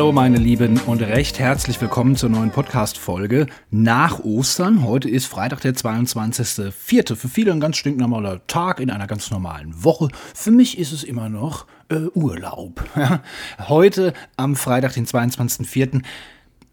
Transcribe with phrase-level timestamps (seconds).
[0.00, 4.82] Hallo meine Lieben und recht herzlich willkommen zur neuen Podcast-Folge nach Ostern.
[4.82, 7.16] Heute ist Freitag, der 22.04.
[7.16, 10.08] Für viele ein ganz stinknormaler Tag in einer ganz normalen Woche.
[10.34, 12.82] Für mich ist es immer noch äh, Urlaub.
[13.68, 16.00] Heute am Freitag, den 22.04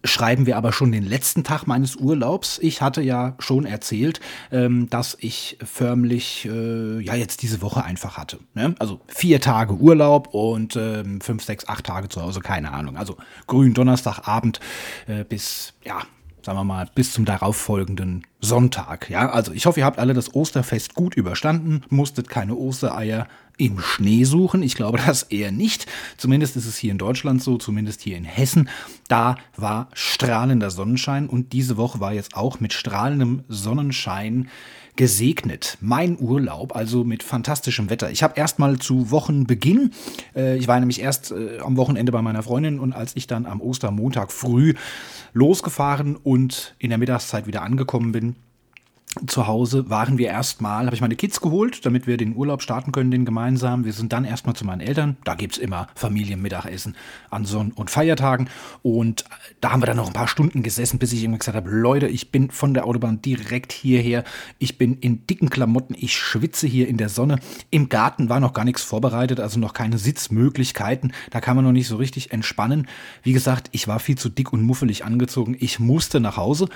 [0.08, 2.60] schreiben wir aber schon den letzten Tag meines Urlaubs.
[2.62, 4.20] Ich hatte ja schon erzählt,
[4.52, 8.40] ähm, dass ich förmlich äh, ja jetzt diese Woche einfach hatte.
[8.54, 8.76] Ne?
[8.80, 12.98] Also vier Tage Urlaub und ähm, fünf, sechs, acht Tage zu Hause, keine Ahnung.
[12.98, 14.60] Also grün Donnerstagabend
[15.08, 16.02] äh, bis ja
[16.48, 19.10] sagen wir mal, bis zum darauffolgenden Sonntag.
[19.10, 23.80] Ja, also ich hoffe, ihr habt alle das Osterfest gut überstanden, musstet keine Ostereier im
[23.80, 24.64] Schnee suchen.
[24.64, 25.88] Ich glaube das eher nicht.
[26.18, 28.70] Zumindest ist es hier in Deutschland so, zumindest hier in Hessen.
[29.08, 34.49] Da war strahlender Sonnenschein und diese Woche war jetzt auch mit strahlendem Sonnenschein
[34.96, 35.77] gesegnet.
[35.80, 38.12] Mein Urlaub, also mit fantastischem Wetter.
[38.12, 39.92] Ich habe erst mal zu Wochenbeginn,
[40.36, 43.46] äh, ich war nämlich erst äh, am Wochenende bei meiner Freundin und als ich dann
[43.46, 44.74] am Ostermontag früh
[45.34, 48.36] losgefahren und in der Mittagszeit wieder angekommen bin,
[49.26, 52.91] zu Hause waren wir erstmal, habe ich meine Kids geholt, damit wir den Urlaub starten
[52.91, 53.85] können, den gemeinsam.
[53.85, 55.18] Wir sind dann erstmal zu meinen Eltern.
[55.24, 56.96] Da gibt es immer Familienmittagessen
[57.29, 58.49] an Sonn- und Feiertagen.
[58.84, 59.26] Und
[59.62, 62.07] da haben wir dann noch ein paar Stunden gesessen, bis ich irgendwann gesagt habe, Leute,
[62.07, 64.24] ich bin von der Autobahn direkt hierher.
[64.59, 67.40] Ich bin in dicken Klamotten, ich schwitze hier in der Sonne.
[67.72, 71.13] Im Garten war noch gar nichts vorbereitet, also noch keine Sitzmöglichkeiten.
[71.31, 72.88] Da kann man noch nicht so richtig entspannen.
[73.24, 75.56] Wie gesagt, ich war viel zu dick und muffelig angezogen.
[75.59, 76.69] Ich musste nach Hause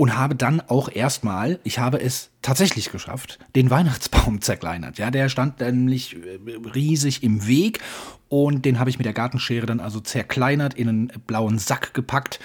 [0.00, 4.96] und habe dann auch erstmal, ich habe es tatsächlich geschafft, den Weihnachtsbaum zerkleinert.
[4.96, 6.38] Ja, der stand nämlich äh,
[6.74, 7.80] riesig im Weg
[8.30, 12.40] und den habe ich mit der Gartenschere dann also zerkleinert, in einen blauen Sack gepackt.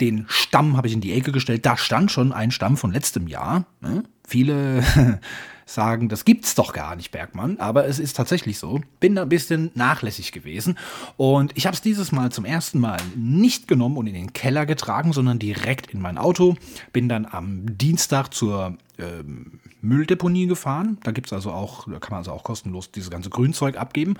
[0.00, 1.66] Den Stamm habe ich in die Ecke gestellt.
[1.66, 3.66] Da stand schon ein Stamm von letztem Jahr.
[3.80, 4.04] Ne?
[4.32, 4.82] Viele
[5.66, 7.58] sagen, das gibt's doch gar nicht, Bergmann.
[7.58, 8.80] Aber es ist tatsächlich so.
[8.98, 10.78] Bin da ein bisschen nachlässig gewesen.
[11.18, 14.64] Und ich habe es dieses Mal zum ersten Mal nicht genommen und in den Keller
[14.64, 16.56] getragen, sondern direkt in mein Auto.
[16.94, 20.96] Bin dann am Dienstag zur ähm, Mülldeponie gefahren.
[21.02, 24.14] Da gibt's also auch, da kann man also auch kostenlos dieses ganze Grünzeug abgeben.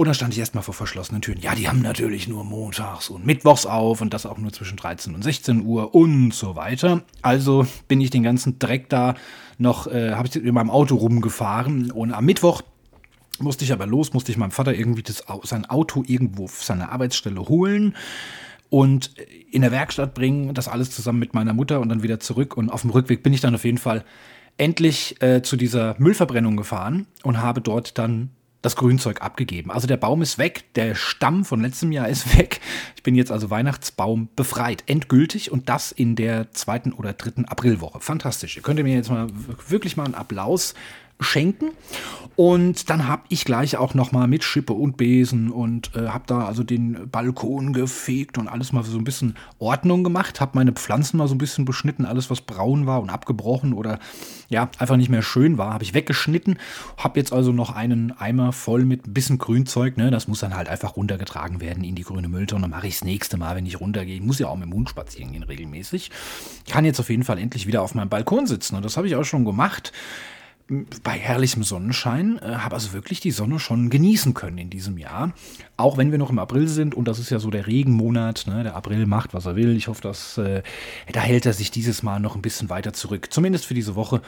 [0.00, 1.42] Und dann stand ich erstmal vor verschlossenen Türen.
[1.42, 5.14] Ja, die haben natürlich nur montags und mittwochs auf und das auch nur zwischen 13
[5.14, 7.02] und 16 Uhr und so weiter.
[7.20, 9.14] Also bin ich den ganzen Dreck da
[9.58, 12.62] noch, äh, habe ich in meinem Auto rumgefahren und am Mittwoch
[13.40, 16.92] musste ich aber los, musste ich meinem Vater irgendwie das, sein Auto irgendwo auf seiner
[16.92, 17.94] Arbeitsstelle holen
[18.70, 19.10] und
[19.50, 22.56] in der Werkstatt bringen, das alles zusammen mit meiner Mutter und dann wieder zurück.
[22.56, 24.06] Und auf dem Rückweg bin ich dann auf jeden Fall
[24.56, 28.30] endlich äh, zu dieser Müllverbrennung gefahren und habe dort dann
[28.62, 29.70] das Grünzeug abgegeben.
[29.70, 32.60] Also der Baum ist weg, der Stamm von letztem Jahr ist weg.
[32.96, 38.00] Ich bin jetzt also Weihnachtsbaum befreit, endgültig und das in der zweiten oder dritten Aprilwoche.
[38.00, 38.56] Fantastisch.
[38.56, 39.28] Ihr könnt mir jetzt mal
[39.68, 40.74] wirklich mal einen Applaus
[41.20, 41.70] schenken.
[42.40, 46.24] Und dann habe ich gleich auch noch mal mit Schippe und Besen und äh, habe
[46.26, 50.40] da also den Balkon gefegt und alles mal so ein bisschen Ordnung gemacht.
[50.40, 52.06] Habe meine Pflanzen mal so ein bisschen beschnitten.
[52.06, 53.98] Alles, was braun war und abgebrochen oder
[54.48, 56.58] ja, einfach nicht mehr schön war, habe ich weggeschnitten.
[56.96, 59.98] Habe jetzt also noch einen Eimer voll mit ein bisschen Grünzeug.
[59.98, 60.10] Ne?
[60.10, 62.68] Das muss dann halt einfach runtergetragen werden in die grüne Mülltonne.
[62.68, 64.14] Mache ich das nächste Mal, wenn ich runtergehe.
[64.14, 66.10] Ich muss ja auch mit dem Hund spazieren gehen regelmäßig.
[66.66, 68.76] Ich kann jetzt auf jeden Fall endlich wieder auf meinem Balkon sitzen.
[68.76, 69.92] Und das habe ich auch schon gemacht
[71.02, 75.32] bei herrlichem Sonnenschein, äh, habe also wirklich die Sonne schon genießen können in diesem Jahr.
[75.76, 78.62] Auch wenn wir noch im April sind und das ist ja so der Regenmonat, ne?
[78.62, 79.76] der April macht, was er will.
[79.76, 80.62] Ich hoffe, dass äh,
[81.12, 83.28] da hält er sich dieses Mal noch ein bisschen weiter zurück.
[83.30, 84.22] Zumindest für diese Woche.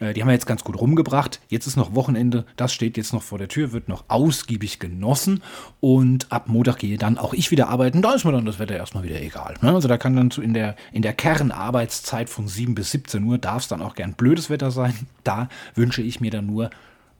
[0.00, 1.40] Äh, die haben wir jetzt ganz gut rumgebracht.
[1.48, 5.42] Jetzt ist noch Wochenende, das steht jetzt noch vor der Tür, wird noch ausgiebig genossen
[5.80, 8.02] und ab Montag gehe dann auch ich wieder arbeiten.
[8.02, 9.54] Da ist mir dann das Wetter erstmal wieder egal.
[9.62, 9.72] Ne?
[9.72, 13.62] Also da kann dann in der, in der Kernarbeitszeit von 7 bis 17 Uhr darf
[13.62, 14.94] es dann auch gern blödes Wetter sein.
[15.24, 15.48] Da
[15.88, 16.68] wünsche ich mir dann nur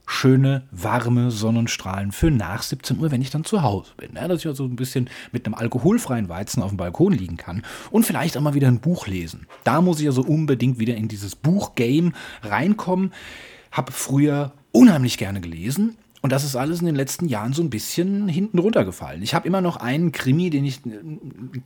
[0.05, 4.11] schöne, warme Sonnenstrahlen für nach 17 Uhr, wenn ich dann zu Hause bin.
[4.15, 7.63] Ja, dass ich also ein bisschen mit einem alkoholfreien Weizen auf dem Balkon liegen kann
[7.91, 9.47] und vielleicht auch mal wieder ein Buch lesen.
[9.65, 12.13] Da muss ich also unbedingt wieder in dieses Buchgame
[12.43, 13.15] reinkommen.
[13.73, 17.71] Habe früher unheimlich gerne gelesen und das ist alles in den letzten Jahren so ein
[17.71, 19.23] bisschen hinten runtergefallen.
[19.23, 20.81] Ich habe immer noch einen Krimi, den ich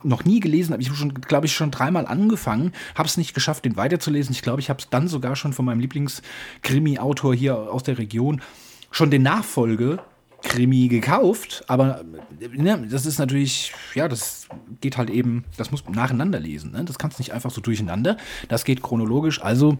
[0.03, 0.81] noch nie gelesen habe.
[0.81, 4.33] Ich habe schon, glaube ich, schon dreimal angefangen, habe es nicht geschafft, den weiterzulesen.
[4.33, 8.41] Ich glaube, ich habe es dann sogar schon von meinem Lieblingskrimi-Autor hier aus der Region
[8.91, 9.99] schon den Nachfolge
[10.43, 12.03] Krimi gekauft, aber
[12.51, 14.47] ne, das ist natürlich, ja, das
[14.81, 16.73] geht halt eben, das muss nacheinander lesen.
[16.73, 16.83] Ne?
[16.83, 18.17] Das kannst du nicht einfach so durcheinander.
[18.49, 19.41] Das geht chronologisch.
[19.41, 19.77] Also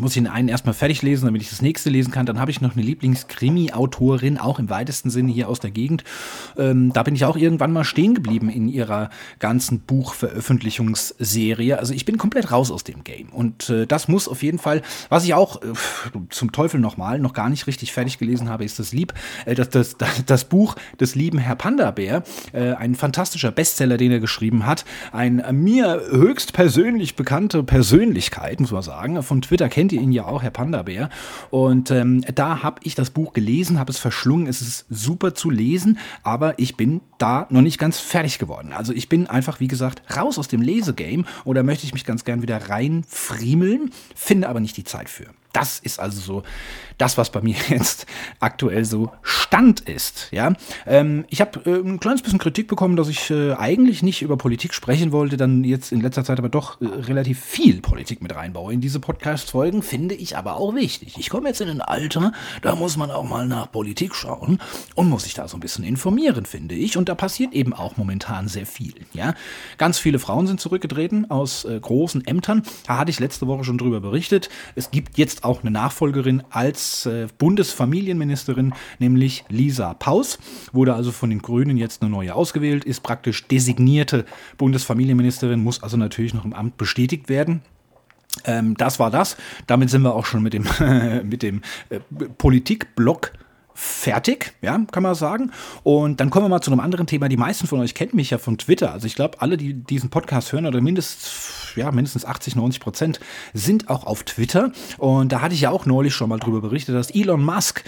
[0.00, 2.26] muss ich den einen erstmal fertig lesen, damit ich das nächste lesen kann.
[2.26, 6.02] Dann habe ich noch eine Lieblingskrimi-Autorin, auch im weitesten Sinne hier aus der Gegend.
[6.56, 11.78] Ähm, da bin ich auch irgendwann mal stehen geblieben in ihrer ganzen Buchveröffentlichungsserie.
[11.78, 13.28] Also ich bin komplett raus aus dem Game.
[13.28, 15.72] Und äh, das muss auf jeden Fall, was ich auch äh,
[16.30, 19.14] zum Teufel nochmal noch gar nicht richtig fertig gelesen habe, ist das Lieb,
[19.46, 19.96] äh, das, das,
[20.26, 22.24] das, Buch des lieben Herr Panda-Bär.
[22.52, 24.84] Äh, ein fantastischer Bestseller, den er geschrieben hat.
[25.12, 29.22] Ein mir höchst persönlich bekannte Persönlichkeit, muss man sagen.
[29.22, 31.10] Von Twitter kennt kennt ihr ihn ja auch, Herr Panda-Bär.
[31.50, 34.46] Und ähm, da habe ich das Buch gelesen, habe es verschlungen.
[34.46, 38.72] Es ist super zu lesen, aber ich bin da noch nicht ganz fertig geworden.
[38.72, 42.24] Also ich bin einfach, wie gesagt, raus aus dem Lesegame oder möchte ich mich ganz
[42.24, 45.26] gern wieder reinfriemeln, finde aber nicht die Zeit für.
[45.54, 46.42] Das ist also so
[46.98, 48.06] das, was bei mir jetzt
[48.40, 50.28] aktuell so Stand ist.
[50.32, 50.52] Ja,
[50.86, 54.36] ähm, ich habe äh, ein kleines bisschen Kritik bekommen, dass ich äh, eigentlich nicht über
[54.36, 58.34] Politik sprechen wollte, dann jetzt in letzter Zeit aber doch äh, relativ viel Politik mit
[58.34, 61.14] reinbaue in diese Podcast-Folgen, finde ich aber auch wichtig.
[61.18, 64.58] Ich komme jetzt in ein Alter, da muss man auch mal nach Politik schauen
[64.94, 66.96] und muss sich da so ein bisschen informieren, finde ich.
[66.96, 68.94] Und da passiert eben auch momentan sehr viel.
[69.12, 69.34] Ja,
[69.78, 72.62] ganz viele Frauen sind zurückgetreten aus äh, großen Ämtern.
[72.86, 74.48] Da hatte ich letzte Woche schon drüber berichtet.
[74.74, 80.38] Es gibt jetzt auch eine Nachfolgerin als äh, Bundesfamilienministerin, nämlich Lisa Paus.
[80.72, 84.24] Wurde also von den Grünen jetzt eine neue ausgewählt, ist praktisch designierte
[84.58, 87.62] Bundesfamilienministerin, muss also natürlich noch im Amt bestätigt werden.
[88.44, 89.36] Ähm, das war das.
[89.66, 90.66] Damit sind wir auch schon mit dem,
[91.28, 92.00] mit dem äh,
[92.38, 93.32] Politikblock
[93.74, 95.50] fertig, ja, kann man sagen.
[95.82, 97.28] Und dann kommen wir mal zu einem anderen Thema.
[97.28, 98.92] Die meisten von euch kennen mich ja von Twitter.
[98.92, 103.20] Also ich glaube, alle, die diesen Podcast hören oder mindestens, ja, mindestens 80, 90 Prozent
[103.52, 104.70] sind auch auf Twitter.
[104.98, 107.84] Und da hatte ich ja auch neulich schon mal drüber berichtet, dass Elon Musk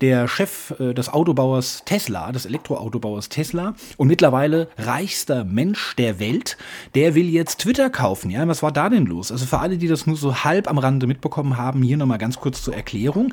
[0.00, 6.56] der Chef äh, des Autobauers Tesla, des Elektroautobauers Tesla und mittlerweile reichster Mensch der Welt,
[6.94, 8.30] der will jetzt Twitter kaufen.
[8.30, 9.32] Ja, was war da denn los?
[9.32, 12.38] Also für alle, die das nur so halb am Rande mitbekommen haben, hier nochmal ganz
[12.38, 13.32] kurz zur Erklärung.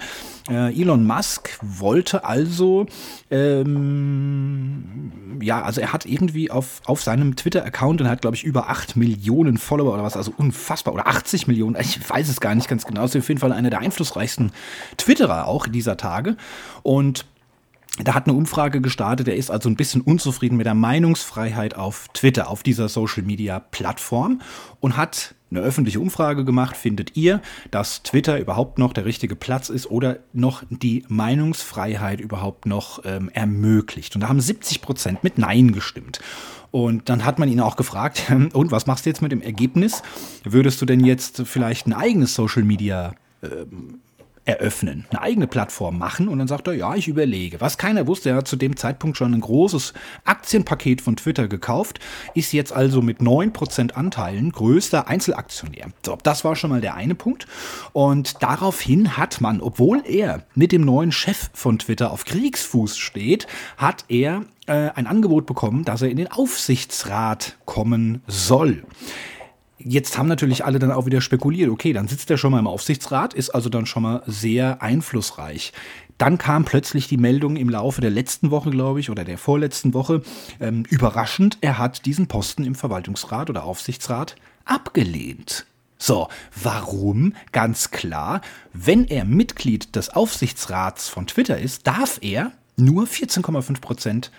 [0.50, 2.86] Äh, Elon Musk wollte also,
[3.32, 5.12] ähm,
[5.42, 8.96] ja, also er hat irgendwie auf, auf seinem Twitter-Account und hat, glaube ich, über 8
[8.96, 12.86] Millionen Follower oder was, also unfassbar, oder 80 Millionen, ich weiß es gar nicht ganz
[12.86, 14.52] genau, ist auf jeden Fall einer der einflussreichsten
[14.98, 16.36] Twitterer auch dieser Tage.
[16.82, 17.26] Und
[18.04, 22.08] da hat eine Umfrage gestartet, er ist also ein bisschen unzufrieden mit der Meinungsfreiheit auf
[22.14, 24.42] Twitter, auf dieser Social-Media-Plattform
[24.80, 26.76] und hat eine öffentliche Umfrage gemacht.
[26.76, 27.40] Findet ihr,
[27.70, 33.30] dass Twitter überhaupt noch der richtige Platz ist oder noch die Meinungsfreiheit überhaupt noch ähm,
[33.32, 34.16] ermöglicht?
[34.16, 36.20] Und da haben 70 Prozent mit Nein gestimmt.
[36.72, 38.24] Und dann hat man ihn auch gefragt,
[38.54, 40.02] und was machst du jetzt mit dem Ergebnis?
[40.44, 43.14] Würdest du denn jetzt vielleicht ein eigenes Social Media
[43.44, 44.00] ähm,
[44.46, 47.62] eröffnen, eine eigene Plattform machen und dann sagt er, ja, ich überlege.
[47.62, 49.94] Was keiner wusste, er hat zu dem Zeitpunkt schon ein großes
[50.26, 52.00] Aktienpaket von Twitter gekauft,
[52.34, 55.88] ist jetzt also mit 9% Anteilen größter Einzelaktionär.
[56.06, 57.48] So, das war schon mal der eine Punkt.
[57.94, 63.48] Und daraufhin hat man, obwohl er mit dem neuen Chef von Twitter auf Kriegsfuß steht,
[63.78, 68.84] hat er äh, ein Angebot bekommen, dass er in den Aufsichtsrat kommen soll.
[69.86, 72.68] Jetzt haben natürlich alle dann auch wieder spekuliert, okay, dann sitzt er schon mal im
[72.68, 75.74] Aufsichtsrat, ist also dann schon mal sehr einflussreich.
[76.18, 79.94] Dann kam plötzlich die Meldung im Laufe der letzten Woche, glaube ich, oder der vorletzten
[79.94, 80.22] Woche,
[80.60, 85.66] ähm, überraschend, er hat diesen Posten im Verwaltungsrat oder Aufsichtsrat abgelehnt.
[85.98, 86.28] So,
[86.62, 87.34] warum?
[87.52, 88.42] Ganz klar,
[88.74, 94.32] wenn er Mitglied des Aufsichtsrats von Twitter ist, darf er nur 14,5 Prozent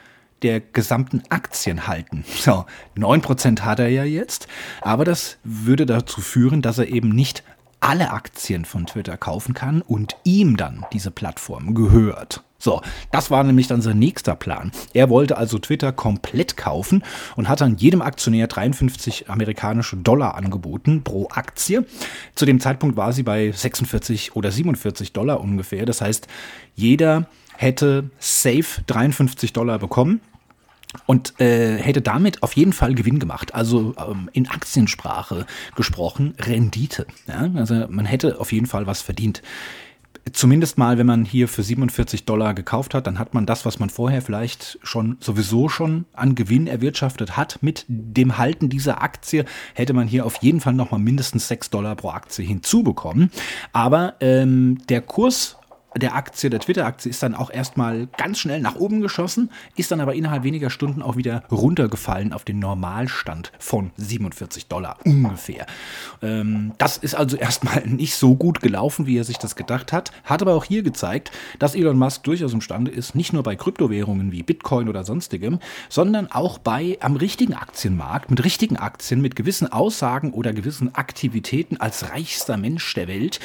[0.42, 2.24] der gesamten Aktien halten.
[2.38, 4.46] So, 9% hat er ja jetzt,
[4.82, 7.42] aber das würde dazu führen, dass er eben nicht
[7.80, 12.42] alle Aktien von Twitter kaufen kann und ihm dann diese Plattform gehört.
[12.58, 12.80] So,
[13.12, 14.72] das war nämlich dann sein nächster Plan.
[14.94, 17.04] Er wollte also Twitter komplett kaufen
[17.36, 21.84] und hat dann jedem Aktionär 53 amerikanische Dollar angeboten pro Aktie.
[22.34, 25.84] Zu dem Zeitpunkt war sie bei 46 oder 47 Dollar ungefähr.
[25.84, 26.26] Das heißt,
[26.74, 27.26] jeder
[27.56, 30.20] hätte safe 53 Dollar bekommen
[31.06, 33.54] und äh, hätte damit auf jeden Fall Gewinn gemacht.
[33.54, 37.06] Also ähm, in Aktiensprache gesprochen, Rendite.
[37.26, 37.50] Ja?
[37.54, 39.42] Also man hätte auf jeden Fall was verdient.
[40.32, 43.78] Zumindest mal, wenn man hier für 47 Dollar gekauft hat, dann hat man das, was
[43.78, 47.58] man vorher vielleicht schon sowieso schon an Gewinn erwirtschaftet hat.
[47.60, 49.44] Mit dem Halten dieser Aktie
[49.74, 53.30] hätte man hier auf jeden Fall nochmal mindestens 6 Dollar pro Aktie hinzubekommen.
[53.74, 55.58] Aber ähm, der Kurs
[55.96, 60.00] der Aktie, der Twitter-Aktie, ist dann auch erstmal ganz schnell nach oben geschossen, ist dann
[60.00, 65.66] aber innerhalb weniger Stunden auch wieder runtergefallen auf den Normalstand von 47 Dollar ungefähr.
[66.22, 70.10] Ähm, das ist also erstmal nicht so gut gelaufen, wie er sich das gedacht hat,
[70.24, 74.32] hat aber auch hier gezeigt, dass Elon Musk durchaus imstande ist, nicht nur bei Kryptowährungen
[74.32, 75.58] wie Bitcoin oder sonstigem,
[75.88, 81.76] sondern auch bei am richtigen Aktienmarkt, mit richtigen Aktien, mit gewissen Aussagen oder gewissen Aktivitäten
[81.76, 83.40] als reichster Mensch der Welt,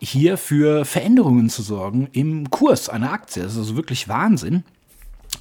[0.00, 3.42] hier für Veränderungen zu sorgen im Kurs einer Aktie.
[3.42, 4.64] Das ist also wirklich Wahnsinn.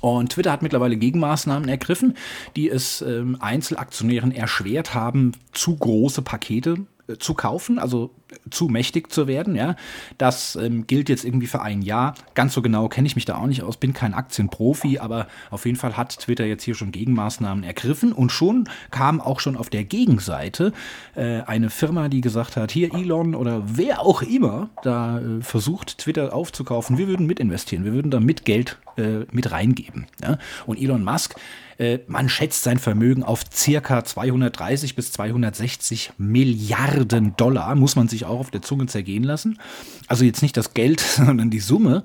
[0.02, 2.16] Und Twitter hat mittlerweile Gegenmaßnahmen ergriffen,
[2.56, 6.86] die es ähm, Einzelaktionären erschwert haben, zu große Pakete
[7.20, 8.12] zu kaufen, also
[8.50, 9.56] zu mächtig zu werden.
[9.56, 9.76] Ja,
[10.18, 12.16] das ähm, gilt jetzt irgendwie für ein Jahr.
[12.34, 15.66] Ganz so genau kenne ich mich da auch nicht aus, bin kein Aktienprofi, aber auf
[15.66, 19.70] jeden Fall hat Twitter jetzt hier schon Gegenmaßnahmen ergriffen und schon kam auch schon auf
[19.70, 20.74] der Gegenseite
[21.16, 26.00] äh, eine Firma, die gesagt hat, hier Elon oder wer auch immer da äh, versucht
[26.00, 30.08] Twitter aufzukaufen, wir würden mitinvestieren, wir würden da mit Geld äh, mit reingeben.
[30.24, 30.38] Ja?
[30.66, 31.65] Und Elon Musk äh,
[32.08, 38.40] man schätzt sein Vermögen auf circa 230 bis 260 Milliarden Dollar, muss man sich auch
[38.40, 39.60] auf der Zunge zergehen lassen.
[40.08, 42.04] Also jetzt nicht das Geld, sondern die Summe.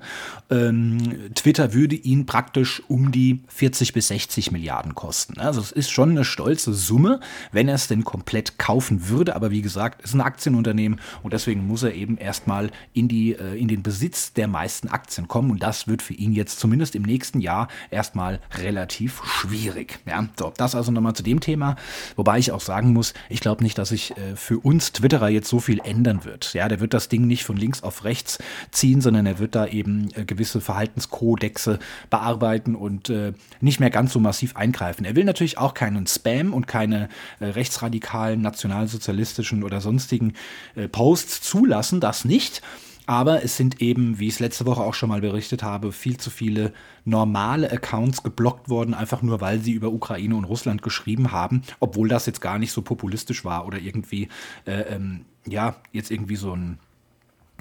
[0.49, 5.39] Ähm, Twitter würde ihn praktisch um die 40 bis 60 Milliarden kosten.
[5.39, 7.19] Also es ist schon eine stolze Summe,
[7.51, 9.35] wenn er es denn komplett kaufen würde.
[9.35, 13.33] Aber wie gesagt, es ist ein Aktienunternehmen und deswegen muss er eben erstmal in, die,
[13.33, 15.51] äh, in den Besitz der meisten Aktien kommen.
[15.51, 19.60] Und das wird für ihn jetzt zumindest im nächsten Jahr erstmal relativ schwierig.
[20.07, 21.75] Ja, so, das also nochmal zu dem Thema.
[22.15, 25.49] Wobei ich auch sagen muss, ich glaube nicht, dass sich äh, für uns Twitterer jetzt
[25.49, 26.53] so viel ändern wird.
[26.53, 28.39] Ja, der wird das Ding nicht von links auf rechts
[28.71, 34.13] ziehen, sondern er wird da eben äh, gewisse Verhaltenskodexe bearbeiten und äh, nicht mehr ganz
[34.13, 35.05] so massiv eingreifen.
[35.05, 40.33] Er will natürlich auch keinen Spam und keine äh, rechtsradikalen, nationalsozialistischen oder sonstigen
[40.75, 42.61] äh, Posts zulassen, das nicht.
[43.07, 46.17] Aber es sind eben, wie ich es letzte Woche auch schon mal berichtet habe, viel
[46.17, 51.31] zu viele normale Accounts geblockt worden, einfach nur weil sie über Ukraine und Russland geschrieben
[51.31, 54.29] haben, obwohl das jetzt gar nicht so populistisch war oder irgendwie,
[54.65, 56.79] äh, ähm, ja, jetzt irgendwie so ein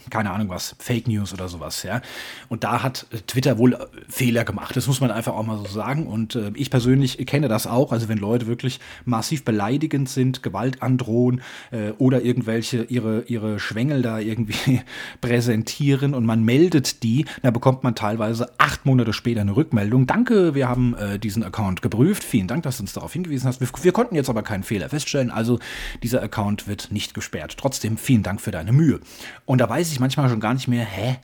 [0.09, 2.00] keine Ahnung was, Fake News oder sowas, ja.
[2.49, 3.78] Und da hat Twitter wohl äh,
[4.09, 4.76] Fehler gemacht.
[4.76, 6.07] Das muss man einfach auch mal so sagen.
[6.07, 7.92] Und äh, ich persönlich kenne das auch.
[7.92, 14.02] Also wenn Leute wirklich massiv beleidigend sind, Gewalt androhen äh, oder irgendwelche ihre, ihre Schwängel
[14.02, 14.83] da irgendwie
[15.21, 20.07] präsentieren und man meldet die, dann bekommt man teilweise acht Monate später eine Rückmeldung.
[20.07, 22.25] Danke, wir haben äh, diesen Account geprüft.
[22.25, 23.61] Vielen Dank, dass du uns darauf hingewiesen hast.
[23.61, 25.30] Wir, wir konnten jetzt aber keinen Fehler feststellen.
[25.30, 25.59] Also
[26.02, 27.57] dieser Account wird nicht gesperrt.
[27.59, 29.00] Trotzdem vielen Dank für deine Mühe.
[29.45, 31.18] Und da weiß ich manchmal schon gar nicht mehr, hä?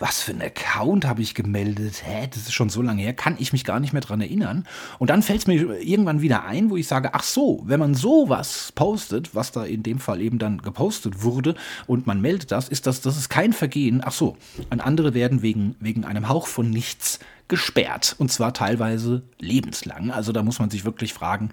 [0.00, 2.02] was für ein Account habe ich gemeldet?
[2.04, 4.66] Hä, das ist schon so lange her, kann ich mich gar nicht mehr dran erinnern.
[4.98, 7.94] Und dann fällt es mir irgendwann wieder ein, wo ich sage, ach so, wenn man
[7.94, 11.54] sowas postet, was da in dem Fall eben dann gepostet wurde
[11.86, 14.00] und man meldet das, ist das, das ist kein Vergehen.
[14.02, 14.36] Ach so,
[14.70, 18.16] und andere werden wegen, wegen einem Hauch von nichts gesperrt.
[18.18, 20.10] Und zwar teilweise lebenslang.
[20.10, 21.50] Also da muss man sich wirklich fragen,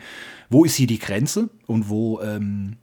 [0.49, 2.77] wo ist hier die Grenze und wo, ähm,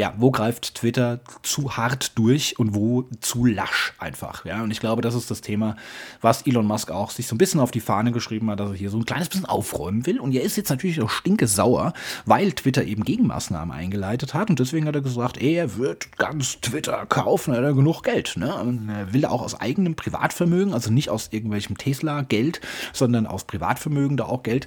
[0.00, 4.46] ja, wo greift Twitter zu hart durch und wo zu lasch einfach.
[4.46, 5.76] Ja, und ich glaube, das ist das Thema,
[6.22, 8.76] was Elon Musk auch sich so ein bisschen auf die Fahne geschrieben hat, dass er
[8.76, 10.18] hier so ein kleines bisschen aufräumen will.
[10.18, 11.92] Und er ist jetzt natürlich auch stinke sauer,
[12.24, 14.48] weil Twitter eben Gegenmaßnahmen eingeleitet hat.
[14.48, 18.38] Und deswegen hat er gesagt, er wird ganz Twitter kaufen, er hat genug Geld.
[18.38, 18.54] Ne?
[18.54, 22.62] Und er will auch aus eigenem Privatvermögen, also nicht aus irgendwelchem Tesla-Geld,
[22.94, 24.66] sondern aus Privatvermögen da auch Geld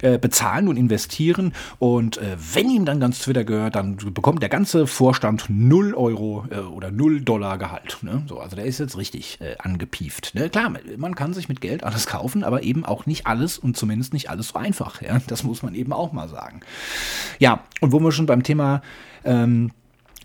[0.00, 1.52] äh, bezahlen und investieren.
[1.78, 5.92] Und äh, wenn ihm dann ganz Twitter gehört, dann bekommt der ganz ganze Vorstand 0
[5.92, 7.98] Euro äh, oder 0 Dollar Gehalt.
[8.00, 8.22] Ne?
[8.26, 10.34] So, also der ist jetzt richtig äh, angepieft.
[10.34, 10.48] Ne?
[10.48, 14.14] Klar, man kann sich mit Geld alles kaufen, aber eben auch nicht alles und zumindest
[14.14, 15.02] nicht alles so einfach.
[15.02, 15.20] Ja?
[15.26, 16.60] Das muss man eben auch mal sagen.
[17.38, 18.80] Ja, und wo wir schon beim Thema
[19.24, 19.72] ähm,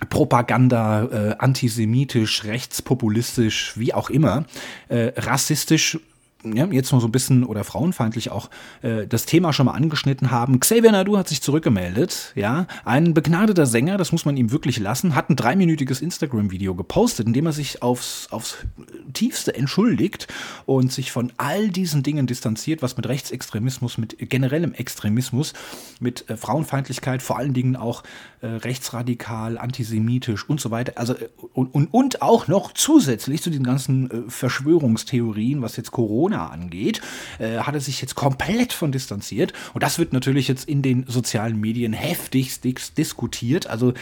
[0.10, 4.46] Propaganda, äh, antisemitisch, rechtspopulistisch, wie auch immer,
[4.88, 6.00] äh, rassistisch
[6.56, 8.50] ja, jetzt noch so ein bisschen oder frauenfeindlich auch
[8.82, 10.60] äh, das Thema schon mal angeschnitten haben.
[10.60, 15.16] Xavier Nadu hat sich zurückgemeldet, ja, ein begnadeter Sänger, das muss man ihm wirklich lassen,
[15.16, 18.58] hat ein dreiminütiges Instagram-Video gepostet, in dem er sich aufs, aufs
[19.14, 20.28] tiefste entschuldigt
[20.66, 25.54] und sich von all diesen Dingen distanziert, was mit Rechtsextremismus, mit generellem Extremismus,
[26.00, 28.04] mit äh, Frauenfeindlichkeit, vor allen Dingen auch
[28.42, 33.50] äh, rechtsradikal, antisemitisch und so weiter, also äh, und, und, und auch noch zusätzlich zu
[33.50, 37.02] den ganzen äh, Verschwörungstheorien, was jetzt Corona Corona angeht,
[37.40, 39.54] äh, hat er sich jetzt komplett von distanziert.
[39.74, 42.66] Und das wird natürlich jetzt in den sozialen Medien heftigst
[42.98, 43.68] diskutiert.
[43.68, 43.94] Also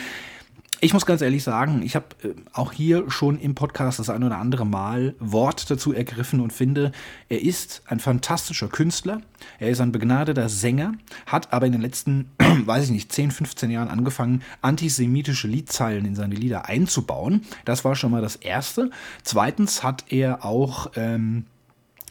[0.81, 4.23] ich muss ganz ehrlich sagen, ich habe äh, auch hier schon im Podcast das ein
[4.23, 6.91] oder andere Mal Wort dazu ergriffen und finde,
[7.29, 9.21] er ist ein fantastischer Künstler,
[9.57, 10.93] er ist ein begnadeter Sänger,
[11.25, 12.29] hat aber in den letzten,
[12.65, 17.41] weiß ich nicht, 10, 15 Jahren angefangen, antisemitische Liedzeilen in seine Lieder einzubauen.
[17.63, 18.89] Das war schon mal das Erste.
[19.23, 20.91] Zweitens hat er auch...
[20.97, 21.45] Ähm,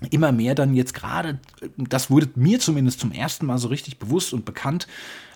[0.05, 1.39] immer mehr dann jetzt gerade,
[1.77, 4.87] das wurde mir zumindest zum ersten Mal so richtig bewusst und bekannt,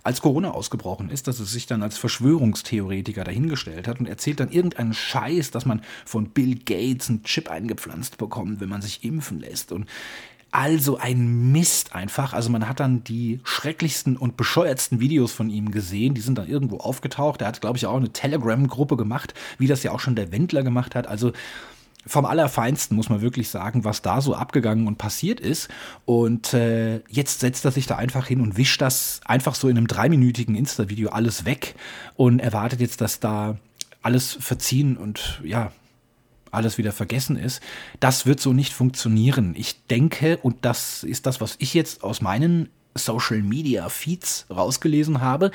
[0.03, 4.51] als Corona ausgebrochen ist, dass er sich dann als Verschwörungstheoretiker dahingestellt hat und erzählt dann
[4.51, 9.41] irgendeinen Scheiß, dass man von Bill Gates einen Chip eingepflanzt bekommt, wenn man sich impfen
[9.41, 9.87] lässt und
[10.51, 12.33] also ein Mist einfach.
[12.33, 16.15] Also man hat dann die schrecklichsten und bescheuertsten Videos von ihm gesehen.
[16.15, 17.43] Die sind dann irgendwo aufgetaucht.
[17.43, 20.63] Er hat, glaube ich, auch eine Telegram-Gruppe gemacht, wie das ja auch schon der Wendler
[20.63, 21.07] gemacht hat.
[21.07, 21.33] Also
[22.09, 25.69] vom Allerfeinsten, muss man wirklich sagen, was da so abgegangen und passiert ist.
[26.05, 29.77] Und äh, jetzt setzt er sich da einfach hin und wischt das einfach so in
[29.77, 31.75] einem dreiminütigen Insta-Video alles weg
[32.17, 33.57] und erwartet jetzt, dass da
[34.03, 35.73] alles verziehen und ja,
[36.51, 37.61] alles wieder vergessen ist.
[38.01, 39.55] Das wird so nicht funktionieren.
[39.57, 45.21] Ich denke, und das ist das, was ich jetzt aus meinen Social Media Feeds rausgelesen
[45.21, 45.51] habe.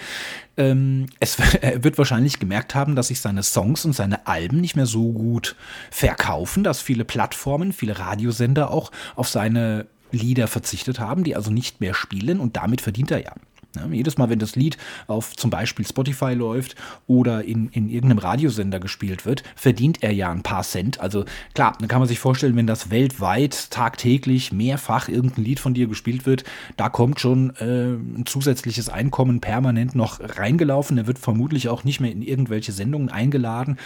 [0.58, 4.76] Ähm, es, er wird wahrscheinlich gemerkt haben, dass sich seine Songs und seine Alben nicht
[4.76, 5.56] mehr so gut
[5.92, 11.82] verkaufen, dass viele Plattformen, viele Radiosender auch auf seine Lieder verzichtet haben, die also nicht
[11.82, 13.34] mehr spielen und damit verdient er ja
[13.76, 14.78] ja, jedes Mal, wenn das Lied
[15.08, 16.76] auf zum Beispiel Spotify läuft
[17.08, 21.00] oder in, in irgendeinem Radiosender gespielt wird, verdient er ja ein paar Cent.
[21.00, 25.74] Also klar, dann kann man sich vorstellen, wenn das weltweit tagtäglich mehrfach irgendein Lied von
[25.74, 26.44] dir gespielt wird,
[26.78, 30.98] da kommt schon äh, ein zusätzliches Einkommen permanent noch reingelaufen.
[30.98, 33.78] Er wird vermutlich auch nicht mehr in irgendwelche Sendungen eingeladen.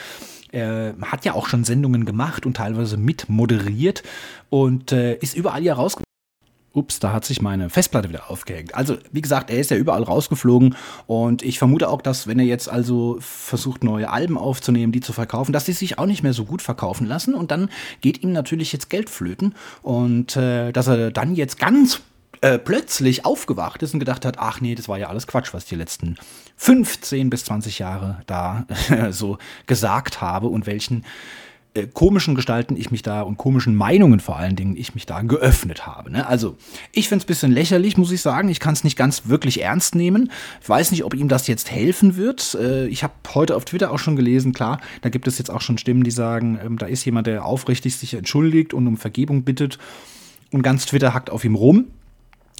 [0.52, 4.04] Er hat ja auch schon Sendungen gemacht und teilweise mit moderiert
[4.50, 6.07] und äh, ist überall ja rausgekommen
[6.78, 8.76] ups, da hat sich meine Festplatte wieder aufgehängt.
[8.76, 10.76] Also, wie gesagt, er ist ja überall rausgeflogen
[11.08, 15.12] und ich vermute auch, dass wenn er jetzt also versucht, neue Alben aufzunehmen, die zu
[15.12, 17.70] verkaufen, dass die sich auch nicht mehr so gut verkaufen lassen und dann
[18.02, 22.02] geht ihm natürlich jetzt Geld flöten und äh, dass er dann jetzt ganz
[22.42, 25.64] äh, plötzlich aufgewacht ist und gedacht hat, ach nee, das war ja alles Quatsch, was
[25.64, 26.18] ich die letzten
[26.58, 28.68] 15 bis 20 Jahre da
[29.10, 31.04] so gesagt habe und welchen
[31.74, 35.22] äh, komischen Gestalten ich mich da und komischen Meinungen vor allen Dingen ich mich da
[35.22, 36.12] geöffnet habe.
[36.12, 36.28] Ne?
[36.28, 36.58] Also
[36.92, 38.50] ich finde es ein bisschen lächerlich, muss ich sagen.
[38.50, 40.32] Ich kann es nicht ganz wirklich ernst nehmen.
[40.62, 42.56] Ich weiß nicht, ob ihm das jetzt helfen wird.
[42.56, 45.62] Äh, ich habe heute auf Twitter auch schon gelesen, klar, da gibt es jetzt auch
[45.62, 49.44] schon Stimmen, die sagen, ähm, da ist jemand, der aufrichtig sich entschuldigt und um Vergebung
[49.44, 49.78] bittet
[50.52, 51.88] und ganz Twitter hackt auf ihm rum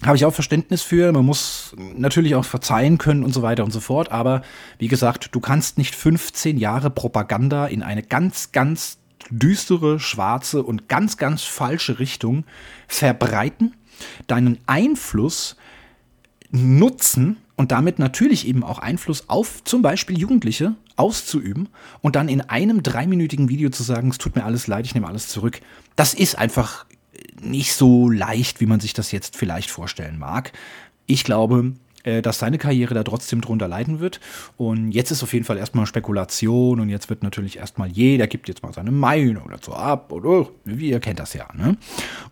[0.04, 1.12] habe ich auch Verständnis für.
[1.12, 4.12] Man muss natürlich auch verzeihen können und so weiter und so fort.
[4.12, 4.44] Aber
[4.78, 9.00] wie gesagt, du kannst nicht 15 Jahre Propaganda in eine ganz, ganz
[9.30, 12.46] düstere, schwarze und ganz, ganz falsche Richtung
[12.88, 13.74] verbreiten,
[14.28, 15.58] deinen Einfluss
[16.52, 21.70] nutzen und damit natürlich eben auch Einfluss auf zum Beispiel Jugendliche auszuüben
[22.02, 25.08] und dann in einem dreiminütigen Video zu sagen, es tut mir alles leid, ich nehme
[25.08, 25.60] alles zurück.
[25.96, 26.86] Das ist einfach
[27.42, 30.52] nicht so leicht, wie man sich das jetzt vielleicht vorstellen mag.
[31.06, 31.74] Ich glaube,
[32.08, 34.22] äh, dass seine Karriere da trotzdem drunter leiden wird.
[34.56, 38.48] Und jetzt ist auf jeden Fall erstmal Spekulation und jetzt wird natürlich erstmal jeder gibt
[38.48, 41.48] jetzt mal seine Meinung dazu ab oder wie ihr kennt das ja.
[41.54, 41.76] Ne?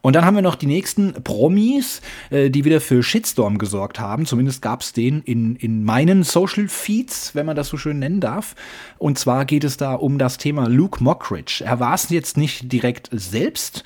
[0.02, 4.26] Und dann haben wir noch die nächsten Promis, äh, die wieder für Shitstorm gesorgt haben.
[4.26, 8.22] Zumindest gab es den in, in meinen Social Feeds, wenn man das so schön nennen
[8.22, 8.56] darf.
[8.98, 11.64] Und zwar geht es da um das Thema Luke Mockridge.
[11.66, 13.84] Er war es jetzt nicht direkt selbst,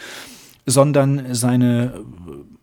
[0.70, 2.06] sondern seine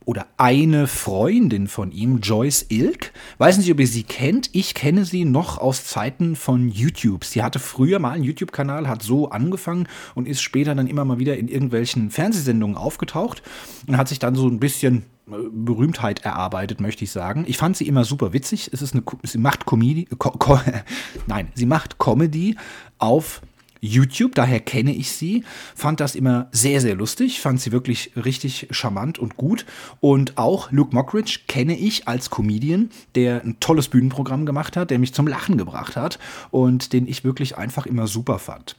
[0.07, 3.12] oder eine Freundin von ihm, Joyce Ilk.
[3.38, 4.51] Weiß nicht, ob ihr sie kennt.
[4.53, 7.25] Ich kenne sie noch aus Zeiten von YouTube.
[7.25, 11.19] Sie hatte früher mal einen YouTube-Kanal, hat so angefangen und ist später dann immer mal
[11.19, 13.42] wieder in irgendwelchen Fernsehsendungen aufgetaucht
[13.88, 17.45] und hat sich dann so ein bisschen äh, Berühmtheit erarbeitet, möchte ich sagen.
[17.49, 18.71] Ich fand sie immer super witzig.
[18.73, 20.61] Es ist eine, sie macht Comedy, Co
[21.27, 22.57] nein, sie macht Comedy
[22.99, 23.42] auf
[23.80, 28.68] YouTube, daher kenne ich sie, fand das immer sehr, sehr lustig, fand sie wirklich richtig
[28.70, 29.66] charmant und gut.
[30.00, 34.98] Und auch Luke Mockridge kenne ich als Comedian, der ein tolles Bühnenprogramm gemacht hat, der
[34.98, 36.18] mich zum Lachen gebracht hat
[36.50, 38.76] und den ich wirklich einfach immer super fand.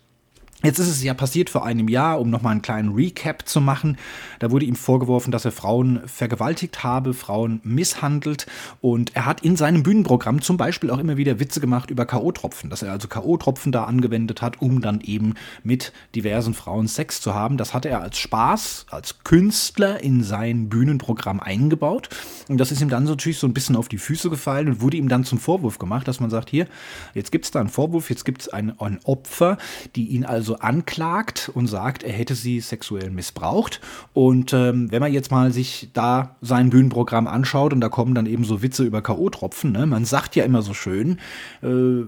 [0.64, 3.96] Jetzt ist es ja passiert vor einem Jahr, um nochmal einen kleinen Recap zu machen.
[4.40, 8.48] Da wurde ihm vorgeworfen, dass er Frauen vergewaltigt habe, Frauen misshandelt.
[8.82, 12.70] Und er hat in seinem Bühnenprogramm zum Beispiel auch immer wieder Witze gemacht über K.O.-Tropfen,
[12.70, 17.36] dass er also K.O.-Tropfen da angewendet hat, um dann eben mit diversen Frauen Sex zu
[17.36, 17.58] haben.
[17.58, 22.10] Das hat er als Spaß, als Künstler in sein Bühnenprogramm eingebaut.
[22.50, 24.98] Und das ist ihm dann natürlich so ein bisschen auf die Füße gefallen und wurde
[24.98, 26.66] ihm dann zum Vorwurf gemacht, dass man sagt, hier,
[27.14, 29.60] jetzt gibt es da einen Vorwurf, jetzt gibt es ein, ein Opfer,
[29.96, 33.82] die ihn also also anklagt und sagt, er hätte sie sexuell missbraucht.
[34.14, 38.26] Und ähm, wenn man jetzt mal sich da sein Bühnenprogramm anschaut und da kommen dann
[38.26, 39.86] eben so Witze über K.O.-Tropfen, ne?
[39.86, 41.20] man sagt ja immer so schön,
[41.62, 42.06] äh,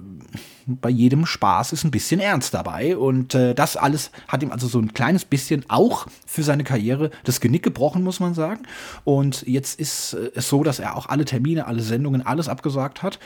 [0.67, 2.95] bei jedem Spaß ist ein bisschen Ernst dabei.
[2.95, 7.11] Und äh, das alles hat ihm also so ein kleines bisschen auch für seine Karriere
[7.25, 8.61] das Genick gebrochen, muss man sagen.
[9.03, 13.03] Und jetzt ist äh, es so, dass er auch alle Termine, alle Sendungen, alles abgesagt
[13.03, 13.19] hat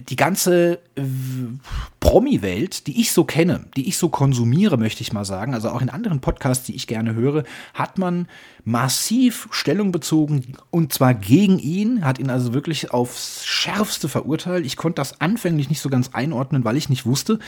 [0.00, 1.02] die ganze äh,
[2.00, 5.82] Promi-Welt, die ich so kenne, die ich so konsumiere, möchte ich mal sagen, also auch
[5.82, 8.28] in anderen Podcasts, die ich gerne höre, hat man
[8.64, 14.64] massiv Stellung bezogen und zwar gegen ihn, hat ihn also wirklich aufs Schärfste verurteilt.
[14.66, 17.38] Ich konnte das anfänglich nicht so ganz einordnen, weil ich nicht wusste,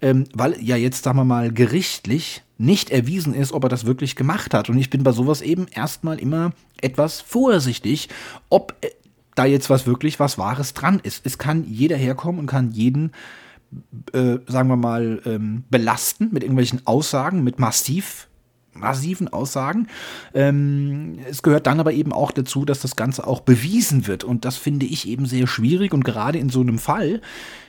[0.00, 4.16] ähm, weil ja jetzt, sagen wir mal, gerichtlich nicht erwiesen ist, ob er das wirklich
[4.16, 4.68] gemacht hat.
[4.68, 8.08] Und ich bin bei sowas eben erstmal immer etwas vorsichtig,
[8.48, 8.90] ob äh,
[9.38, 11.24] da jetzt was wirklich was Wahres dran ist.
[11.24, 13.12] Es kann jeder herkommen und kann jeden,
[14.12, 18.28] äh, sagen wir mal, ähm, belasten mit irgendwelchen Aussagen, mit massiv
[18.74, 19.88] massiven Aussagen.
[20.34, 24.22] Ähm, es gehört dann aber eben auch dazu, dass das Ganze auch bewiesen wird.
[24.22, 25.92] Und das finde ich eben sehr schwierig.
[25.92, 27.20] Und gerade in so einem Fall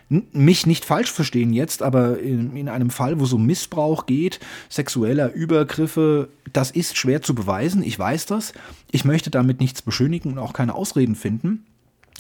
[0.10, 5.32] mich nicht falsch verstehen jetzt, aber in, in einem Fall, wo so Missbrauch geht, sexueller
[5.34, 7.84] Übergriffe, das ist schwer zu beweisen.
[7.84, 8.54] Ich weiß das.
[8.92, 11.66] Ich möchte damit nichts beschönigen und auch keine Ausreden finden.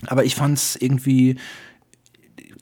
[0.06, 1.38] Aber ich fand es irgendwie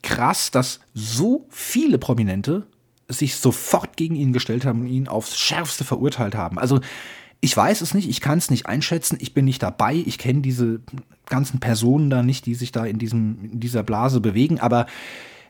[0.02, 2.66] krass, dass so viele Prominente
[3.08, 6.58] sich sofort gegen ihn gestellt haben und ihn aufs Schärfste verurteilt haben.
[6.58, 6.80] Also
[7.40, 10.40] ich weiß es nicht, ich kann es nicht einschätzen, ich bin nicht dabei, ich kenne
[10.40, 10.80] diese
[11.26, 14.86] ganzen Personen da nicht, die sich da in, diesem, in dieser Blase bewegen, aber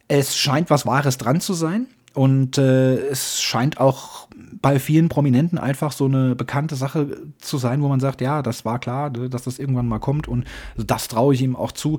[0.09, 1.87] es scheint was Wahres dran zu sein.
[2.15, 4.27] Und äh, es scheint auch
[4.61, 8.65] bei vielen Prominenten einfach so eine bekannte Sache zu sein, wo man sagt, ja, das
[8.65, 10.45] war klar, dass das irgendwann mal kommt und
[10.77, 11.99] das traue ich ihm auch zu.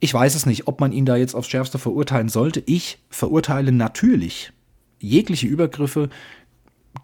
[0.00, 2.62] Ich weiß es nicht, ob man ihn da jetzt aufs Schärfste verurteilen sollte.
[2.64, 4.52] Ich verurteile natürlich
[5.00, 6.08] jegliche Übergriffe,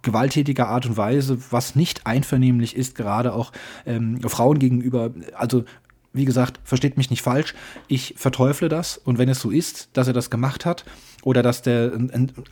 [0.05, 3.53] gewalttätiger Art und Weise, was nicht einvernehmlich ist, gerade auch
[3.87, 5.11] ähm, Frauen gegenüber.
[5.35, 5.65] Also
[6.13, 7.55] wie gesagt, versteht mich nicht falsch,
[7.89, 10.85] ich verteufle das und wenn es so ist, dass er das gemacht hat
[11.25, 11.93] oder dass der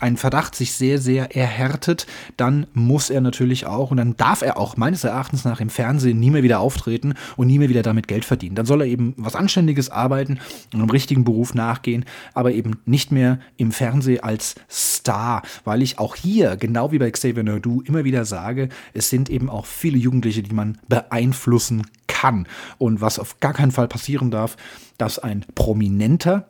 [0.01, 2.07] ein Verdacht sich sehr, sehr erhärtet,
[2.37, 6.19] dann muss er natürlich auch und dann darf er auch meines Erachtens nach im Fernsehen
[6.19, 8.57] nie mehr wieder auftreten und nie mehr wieder damit Geld verdienen.
[8.57, 10.39] Dann soll er eben was Anständiges arbeiten
[10.73, 12.05] und einem richtigen Beruf nachgehen,
[12.35, 17.11] aber eben nicht mehr im Fernsehen als Star, weil ich auch hier, genau wie bei
[17.11, 22.47] Xavier Naidoo, immer wieder sage, es sind eben auch viele Jugendliche, die man beeinflussen kann.
[22.79, 24.57] Und was auf gar keinen Fall passieren darf,
[24.99, 26.47] dass ein Prominenter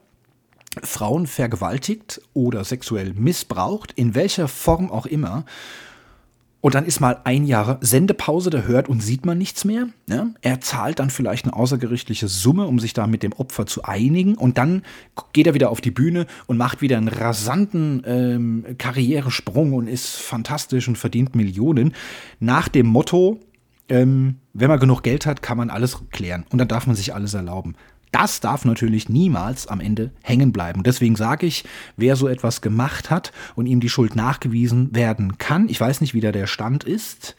[0.82, 5.44] Frauen vergewaltigt oder sexuell missbraucht, in welcher Form auch immer,
[6.62, 9.88] und dann ist mal ein Jahr Sendepause, da hört und sieht man nichts mehr.
[10.06, 10.32] Ne?
[10.42, 14.36] Er zahlt dann vielleicht eine außergerichtliche Summe, um sich da mit dem Opfer zu einigen.
[14.36, 14.82] Und dann
[15.32, 20.14] geht er wieder auf die Bühne und macht wieder einen rasanten ähm, Karrieresprung und ist
[20.14, 21.94] fantastisch und verdient Millionen.
[22.38, 23.40] Nach dem Motto,
[23.88, 27.12] ähm, wenn man genug Geld hat, kann man alles klären und dann darf man sich
[27.12, 27.74] alles erlauben.
[28.12, 30.82] Das darf natürlich niemals am Ende hängen bleiben.
[30.82, 31.64] Deswegen sage ich,
[31.96, 36.14] wer so etwas gemacht hat und ihm die Schuld nachgewiesen werden kann, ich weiß nicht,
[36.14, 37.36] wie da der Stand ist,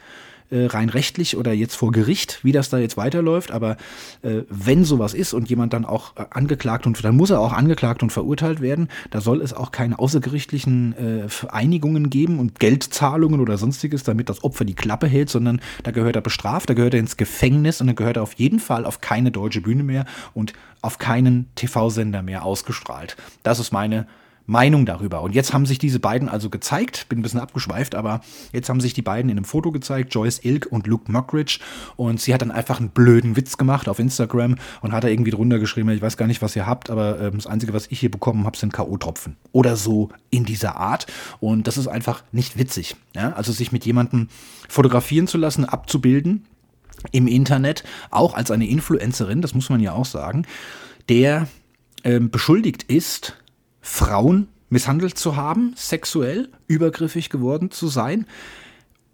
[0.54, 3.52] äh, rein rechtlich oder jetzt vor Gericht, wie das da jetzt weiterläuft.
[3.52, 3.78] Aber
[4.22, 7.54] äh, wenn sowas ist und jemand dann auch äh, angeklagt und dann muss er auch
[7.54, 13.42] angeklagt und verurteilt werden, da soll es auch keine außergerichtlichen äh, Vereinigungen geben und Geldzahlungen
[13.42, 16.94] oder sonstiges, damit das Opfer die Klappe hält, sondern da gehört er bestraft, da gehört
[16.94, 20.06] er ins Gefängnis und dann gehört er auf jeden Fall auf keine deutsche Bühne mehr
[20.34, 23.16] und auf keinen TV-Sender mehr ausgestrahlt.
[23.42, 24.06] Das ist meine
[24.46, 25.22] Meinung darüber.
[25.22, 28.82] Und jetzt haben sich diese beiden also gezeigt, bin ein bisschen abgeschweift, aber jetzt haben
[28.82, 31.60] sich die beiden in einem Foto gezeigt, Joyce Ilk und Luke Mockridge.
[31.96, 35.32] Und sie hat dann einfach einen blöden Witz gemacht auf Instagram und hat da irgendwie
[35.32, 38.00] drunter geschrieben, ich weiß gar nicht, was ihr habt, aber ähm, das Einzige, was ich
[38.00, 39.36] hier bekommen habe, sind K.O.-Tropfen.
[39.52, 41.08] Oder so in dieser Art.
[41.40, 42.96] Und das ist einfach nicht witzig.
[43.16, 43.34] Ja?
[43.34, 44.28] Also sich mit jemandem
[44.68, 46.46] fotografieren zu lassen, abzubilden
[47.12, 50.46] im Internet, auch als eine Influencerin, das muss man ja auch sagen,
[51.10, 51.48] der
[52.04, 53.36] ähm, beschuldigt ist,
[53.84, 58.26] Frauen misshandelt zu haben, sexuell übergriffig geworden zu sein.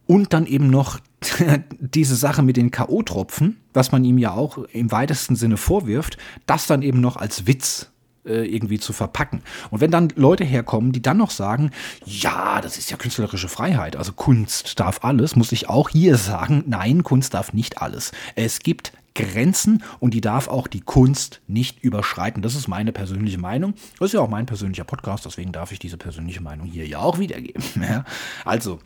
[0.06, 1.00] Und dann eben noch
[1.80, 6.66] diese Sache mit den K.O.-Tropfen, was man ihm ja auch im weitesten Sinne vorwirft, das
[6.66, 7.92] dann eben noch als Witz
[8.26, 9.42] äh, irgendwie zu verpacken.
[9.70, 11.72] Und wenn dann Leute herkommen, die dann noch sagen,
[12.06, 16.64] ja, das ist ja künstlerische Freiheit, also Kunst darf alles, muss ich auch hier sagen,
[16.68, 18.12] nein, Kunst darf nicht alles.
[18.36, 22.42] Es gibt Grenzen und die darf auch die Kunst nicht überschreiten.
[22.42, 23.74] Das ist meine persönliche Meinung.
[24.00, 27.00] Das ist ja auch mein persönlicher Podcast, deswegen darf ich diese persönliche Meinung hier ja
[27.00, 27.64] auch wiedergeben.
[28.46, 28.80] also,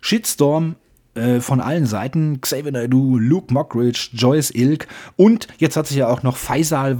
[0.00, 0.76] Shitstorm
[1.14, 2.40] äh, von allen Seiten.
[2.40, 6.98] Xavier Naidoo, Luke Mockridge, Joyce Ilk und jetzt hat sich ja auch noch Faisal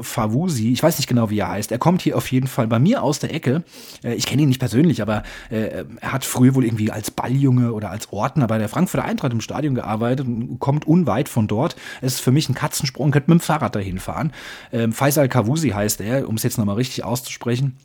[0.00, 1.72] Fawusi, ich weiß nicht genau, wie er heißt.
[1.72, 3.64] Er kommt hier auf jeden Fall bei mir aus der Ecke.
[4.04, 7.72] Äh, ich kenne ihn nicht persönlich, aber äh, er hat früher wohl irgendwie als Balljunge
[7.72, 11.76] oder als Ordner bei der Frankfurter Eintracht im Stadion gearbeitet und kommt unweit von dort.
[12.00, 14.32] Es ist für mich ein Katzensprung, könnte mit dem Fahrrad dahin fahren.
[14.72, 17.76] Ähm, Faisal Kawusi heißt er, um es jetzt nochmal richtig auszusprechen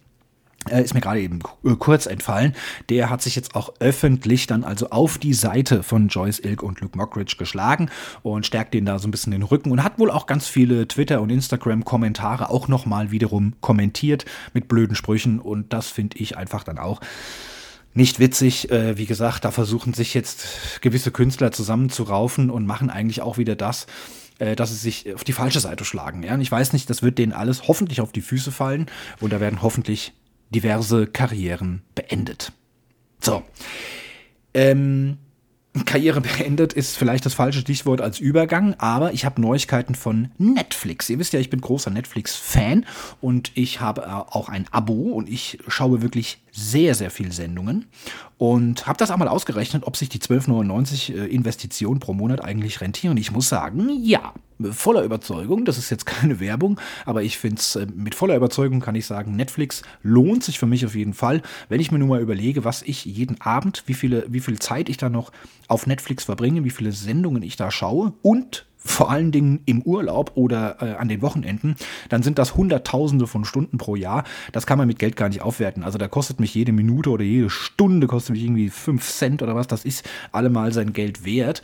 [0.69, 2.55] ist mir gerade eben äh, kurz entfallen,
[2.89, 6.81] der hat sich jetzt auch öffentlich dann also auf die Seite von Joyce Ilk und
[6.81, 7.89] Luke Mockridge geschlagen
[8.21, 10.87] und stärkt denen da so ein bisschen den Rücken und hat wohl auch ganz viele
[10.87, 16.63] Twitter- und Instagram-Kommentare auch nochmal wiederum kommentiert mit blöden Sprüchen und das finde ich einfach
[16.63, 17.01] dann auch
[17.93, 18.71] nicht witzig.
[18.71, 23.55] Äh, wie gesagt, da versuchen sich jetzt gewisse Künstler zusammenzuraufen und machen eigentlich auch wieder
[23.55, 23.87] das,
[24.39, 26.23] äh, dass sie sich auf die falsche Seite schlagen.
[26.23, 26.35] Ja?
[26.35, 28.85] Und ich weiß nicht, das wird denen alles hoffentlich auf die Füße fallen
[29.19, 30.13] und da werden hoffentlich
[30.53, 32.51] diverse Karrieren beendet.
[33.19, 33.43] So.
[34.53, 35.17] Ähm,
[35.85, 41.09] Karriere beendet ist vielleicht das falsche Stichwort als Übergang, aber ich habe Neuigkeiten von Netflix.
[41.09, 42.85] Ihr wisst ja, ich bin großer Netflix-Fan
[43.21, 47.85] und ich habe auch ein Abo und ich schaue wirklich sehr, sehr viele Sendungen
[48.37, 53.15] und habe das einmal ausgerechnet, ob sich die 12,99 äh, Investitionen pro Monat eigentlich rentieren.
[53.15, 54.33] Ich muss sagen, ja,
[54.65, 55.65] voller Überzeugung.
[55.65, 59.05] Das ist jetzt keine Werbung, aber ich finde es äh, mit voller Überzeugung kann ich
[59.05, 61.41] sagen, Netflix lohnt sich für mich auf jeden Fall.
[61.69, 64.89] Wenn ich mir nur mal überlege, was ich jeden Abend, wie, viele, wie viel Zeit
[64.89, 65.31] ich da noch
[65.67, 70.31] auf Netflix verbringe, wie viele Sendungen ich da schaue und vor allen Dingen im Urlaub
[70.35, 71.75] oder äh, an den Wochenenden,
[72.09, 74.23] dann sind das Hunderttausende von Stunden pro Jahr.
[74.51, 75.83] Das kann man mit Geld gar nicht aufwerten.
[75.83, 79.55] Also da kostet mich jede Minute oder jede Stunde kostet mich irgendwie 5 Cent oder
[79.55, 79.67] was.
[79.67, 81.61] Das ist allemal sein Geld wert.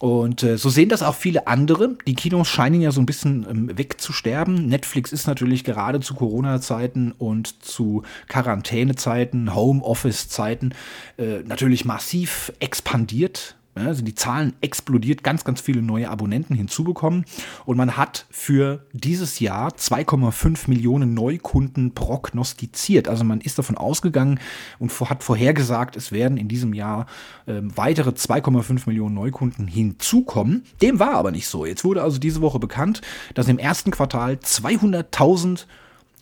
[0.00, 1.96] Und äh, so sehen das auch viele andere.
[2.06, 4.66] Die Kinos scheinen ja so ein bisschen ähm, wegzusterben.
[4.66, 10.74] Netflix ist natürlich gerade zu Corona-Zeiten und zu Quarantäne-Zeiten, Homeoffice-Zeiten
[11.16, 17.24] äh, natürlich massiv expandiert also die Zahlen explodiert, ganz, ganz viele neue Abonnenten hinzubekommen.
[17.64, 23.08] Und man hat für dieses Jahr 2,5 Millionen Neukunden prognostiziert.
[23.08, 24.40] Also man ist davon ausgegangen
[24.78, 27.06] und hat vorhergesagt, es werden in diesem Jahr
[27.46, 30.64] äh, weitere 2,5 Millionen Neukunden hinzukommen.
[30.82, 31.66] Dem war aber nicht so.
[31.66, 33.00] Jetzt wurde also diese Woche bekannt,
[33.34, 35.66] dass im ersten Quartal 200.000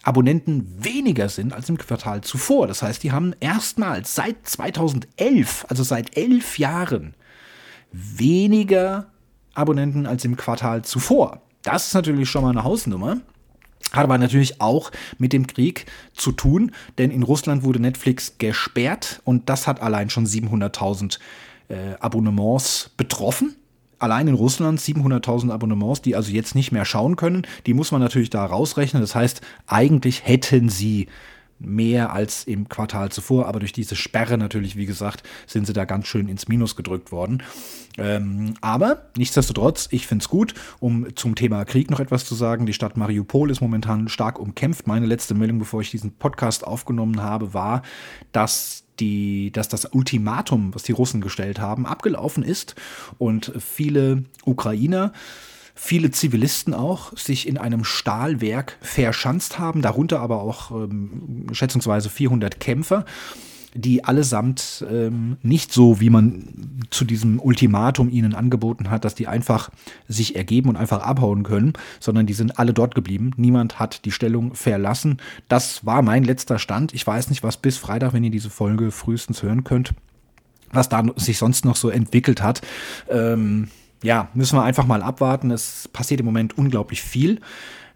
[0.06, 2.68] Abonnenten weniger sind als im Quartal zuvor.
[2.68, 7.14] Das heißt, die haben erstmals seit 2011, also seit elf Jahren,
[7.96, 9.06] weniger
[9.54, 11.40] Abonnenten als im Quartal zuvor.
[11.62, 13.18] Das ist natürlich schon mal eine Hausnummer.
[13.92, 19.20] Hat aber natürlich auch mit dem Krieg zu tun, denn in Russland wurde Netflix gesperrt
[19.24, 21.18] und das hat allein schon 700.000
[21.68, 23.56] äh, Abonnements betroffen.
[23.98, 27.46] Allein in Russland 700.000 Abonnements, die also jetzt nicht mehr schauen können.
[27.64, 29.00] Die muss man natürlich da rausrechnen.
[29.00, 31.06] Das heißt, eigentlich hätten sie
[31.58, 35.84] mehr als im Quartal zuvor, aber durch diese Sperre natürlich, wie gesagt, sind sie da
[35.84, 37.42] ganz schön ins Minus gedrückt worden.
[37.98, 42.66] Ähm, aber nichtsdestotrotz, ich finde es gut, um zum Thema Krieg noch etwas zu sagen.
[42.66, 44.86] Die Stadt Mariupol ist momentan stark umkämpft.
[44.86, 47.82] Meine letzte Meldung, bevor ich diesen Podcast aufgenommen habe, war,
[48.32, 52.74] dass die, dass das Ultimatum, was die Russen gestellt haben, abgelaufen ist
[53.18, 55.12] und viele Ukrainer
[55.76, 62.58] viele Zivilisten auch sich in einem Stahlwerk verschanzt haben, darunter aber auch ähm, schätzungsweise 400
[62.58, 63.04] Kämpfer
[63.76, 69.26] die allesamt ähm, nicht so, wie man zu diesem Ultimatum ihnen angeboten hat, dass die
[69.26, 69.70] einfach
[70.08, 73.32] sich ergeben und einfach abhauen können, sondern die sind alle dort geblieben.
[73.36, 75.18] Niemand hat die Stellung verlassen.
[75.48, 76.94] Das war mein letzter Stand.
[76.94, 79.92] Ich weiß nicht, was bis Freitag, wenn ihr diese Folge frühestens hören könnt,
[80.72, 82.62] was da sich sonst noch so entwickelt hat.
[83.10, 83.68] Ähm,
[84.02, 85.50] ja, müssen wir einfach mal abwarten.
[85.50, 87.40] Es passiert im Moment unglaublich viel.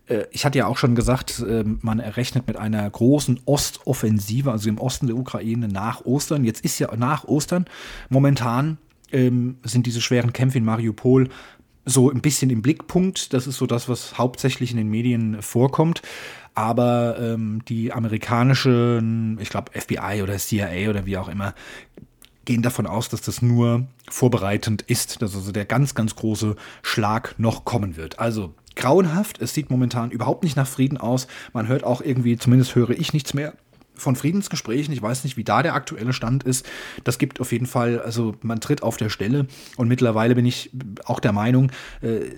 [0.07, 4.69] Äh, ich hatte ja auch schon gesagt, ähm, man errechnet mit einer großen Ostoffensive, also
[4.69, 6.45] im Osten der Ukraine nach Ostern.
[6.45, 7.67] Jetzt ist ja nach Ostern.
[8.09, 8.79] Momentan
[9.13, 11.29] ähm, sind diese schweren Kämpfe in Mariupol
[11.87, 13.33] so ein bisschen im Blickpunkt.
[13.33, 16.03] Das ist so das, was hauptsächlich in den Medien vorkommt.
[16.55, 21.55] Aber ähm, die amerikanischen, ich glaube FBI oder CIA oder wie auch immer,
[22.45, 27.35] gehen davon aus, dass das nur vorbereitend ist, dass also der ganz, ganz große Schlag
[27.39, 28.19] noch kommen wird.
[28.19, 31.27] Also grauenhaft, es sieht momentan überhaupt nicht nach Frieden aus.
[31.53, 33.55] Man hört auch irgendwie, zumindest höre ich nichts mehr
[33.95, 34.93] von Friedensgesprächen.
[34.95, 36.67] Ich weiß nicht, wie da der aktuelle Stand ist.
[37.05, 40.71] Das gibt auf jeden Fall, also man tritt auf der Stelle und mittlerweile bin ich
[41.05, 42.31] auch der Meinung, äh,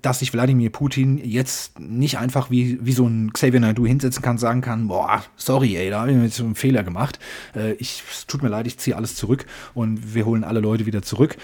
[0.00, 4.38] dass sich Wladimir Putin jetzt nicht einfach wie, wie so ein Xavier Naidoo hinsetzen kann,
[4.38, 7.18] sagen kann, boah, sorry, ey, da habe ich jetzt einen Fehler gemacht.
[7.54, 10.86] Äh, ich, es tut mir leid, ich ziehe alles zurück und wir holen alle Leute
[10.86, 11.36] wieder zurück.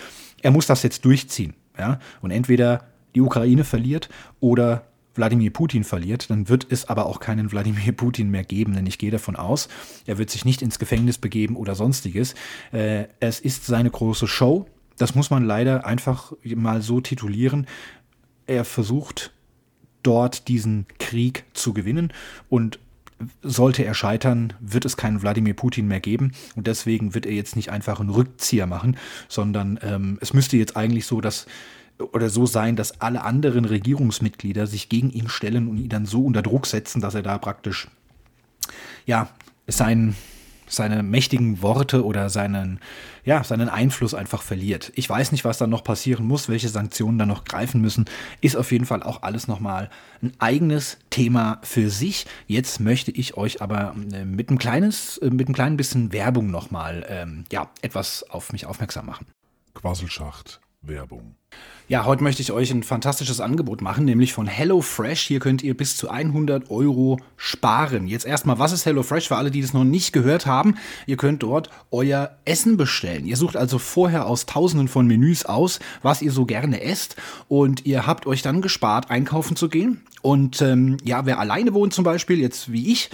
[0.43, 1.55] Er muss das jetzt durchziehen.
[1.79, 1.99] Ja?
[2.21, 4.09] Und entweder die Ukraine verliert
[4.41, 4.85] oder
[5.19, 8.99] Wladimir Putin verliert, dann wird es aber auch keinen Wladimir Putin mehr geben, denn ich
[8.99, 9.69] gehe davon aus,
[10.07, 12.35] er wird sich nicht ins Gefängnis begeben oder sonstiges.
[12.73, 14.67] Äh, es ist seine große Show.
[14.97, 17.67] Das muss man leider einfach mal so titulieren.
[18.49, 19.33] Er versucht
[20.03, 22.13] dort diesen Krieg zu gewinnen.
[22.49, 22.81] Und
[23.43, 26.33] sollte er scheitern, wird es keinen Wladimir Putin mehr geben.
[26.57, 28.97] Und deswegen wird er jetzt nicht einfach einen Rückzieher machen,
[29.29, 31.47] sondern ähm, es müsste jetzt eigentlich so, dass
[32.13, 36.25] oder so sein, dass alle anderen Regierungsmitglieder sich gegen ihn stellen und ihn dann so
[36.25, 37.89] unter Druck setzen, dass er da praktisch
[39.05, 39.29] ja
[39.67, 40.15] sein
[40.69, 42.81] seine mächtigen Worte oder seinen,
[43.25, 44.93] ja, seinen Einfluss einfach verliert.
[44.95, 48.07] Ich weiß nicht, was da noch passieren muss, welche Sanktionen da noch greifen müssen.
[48.41, 49.91] Ist auf jeden Fall auch alles nochmal
[50.23, 52.27] ein eigenes Thema für sich.
[52.47, 56.51] Jetzt möchte ich euch aber äh, mit einem kleines, äh, mit einem kleinen bisschen Werbung
[56.51, 59.27] nochmal, ähm, ja, etwas auf mich aufmerksam machen.
[59.75, 61.35] Quasselschacht Werbung.
[61.89, 65.23] Ja, heute möchte ich euch ein fantastisches Angebot machen, nämlich von HelloFresh.
[65.23, 68.07] Hier könnt ihr bis zu 100 Euro sparen.
[68.07, 70.75] Jetzt erstmal, was ist HelloFresh für alle, die das noch nicht gehört haben?
[71.07, 73.25] Ihr könnt dort euer Essen bestellen.
[73.25, 77.17] Ihr sucht also vorher aus tausenden von Menüs aus, was ihr so gerne esst
[77.49, 80.03] und ihr habt euch dann gespart, einkaufen zu gehen.
[80.21, 83.09] Und ähm, ja, wer alleine wohnt zum Beispiel, jetzt wie ich,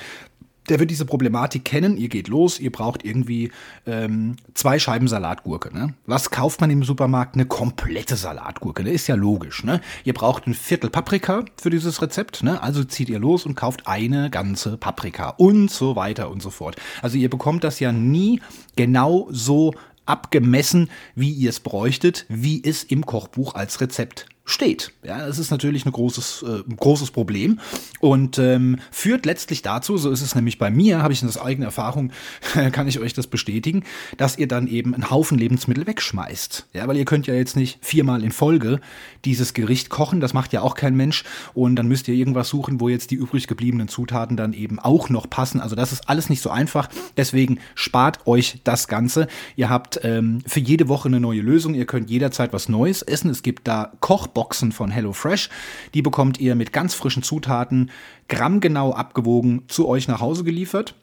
[0.68, 1.96] der wird diese Problematik kennen.
[1.96, 3.50] Ihr geht los, ihr braucht irgendwie
[3.87, 5.74] ähm, zwei Scheiben Salatgurke.
[5.77, 5.94] Ne?
[6.07, 7.35] Was kauft man im Supermarkt?
[7.35, 8.83] Eine komplette Salatgurke.
[8.83, 8.90] Ne?
[8.90, 9.64] Ist ja logisch.
[9.64, 9.81] Ne?
[10.05, 12.42] Ihr braucht ein Viertel Paprika für dieses Rezept.
[12.42, 12.62] Ne?
[12.62, 16.77] Also zieht ihr los und kauft eine ganze Paprika und so weiter und so fort.
[17.03, 18.40] Also ihr bekommt das ja nie
[18.77, 19.74] genau so
[20.07, 24.93] abgemessen, wie ihr es bräuchtet, wie es im Kochbuch als Rezept steht.
[25.03, 27.61] Ja, das ist natürlich ein großes, äh, großes Problem
[28.01, 31.65] und ähm, führt letztlich dazu, so ist es nämlich bei mir, habe ich das eigene
[31.65, 32.13] Erfahrung,
[32.73, 33.85] kann ich euch das bestätigen,
[34.19, 36.67] dass ihr dann eben einen Haufen Lebensmittel wegschmeißt.
[36.75, 38.81] Ja, weil ihr könnt ja jetzt nicht viermal in Folge
[39.25, 42.81] dieses Gericht kochen, das macht ja auch kein Mensch und dann müsst ihr irgendwas suchen,
[42.81, 45.61] wo jetzt die übrig gebliebenen Zutaten dann eben auch noch passen.
[45.61, 49.27] Also das ist alles nicht so einfach, deswegen spart euch das Ganze.
[49.57, 53.31] Ihr habt ähm, für jede Woche eine neue Lösung, ihr könnt jederzeit was Neues essen.
[53.31, 55.49] Es gibt da Koch Boxen von HelloFresh.
[55.94, 57.90] Die bekommt ihr mit ganz frischen Zutaten
[58.29, 60.94] grammgenau abgewogen zu euch nach Hause geliefert.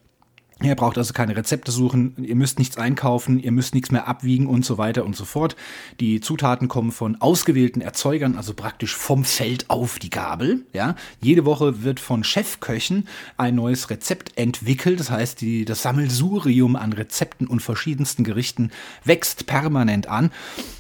[0.64, 4.46] Ihr braucht also keine Rezepte suchen, ihr müsst nichts einkaufen, ihr müsst nichts mehr abwiegen
[4.46, 5.56] und so weiter und so fort.
[6.00, 10.64] Die Zutaten kommen von ausgewählten Erzeugern, also praktisch vom Feld auf die Gabel.
[10.72, 10.96] Ja?
[11.20, 15.00] Jede Woche wird von Chefköchen ein neues Rezept entwickelt.
[15.00, 18.70] Das heißt, die, das Sammelsurium an Rezepten und verschiedensten Gerichten
[19.04, 20.30] wächst permanent an.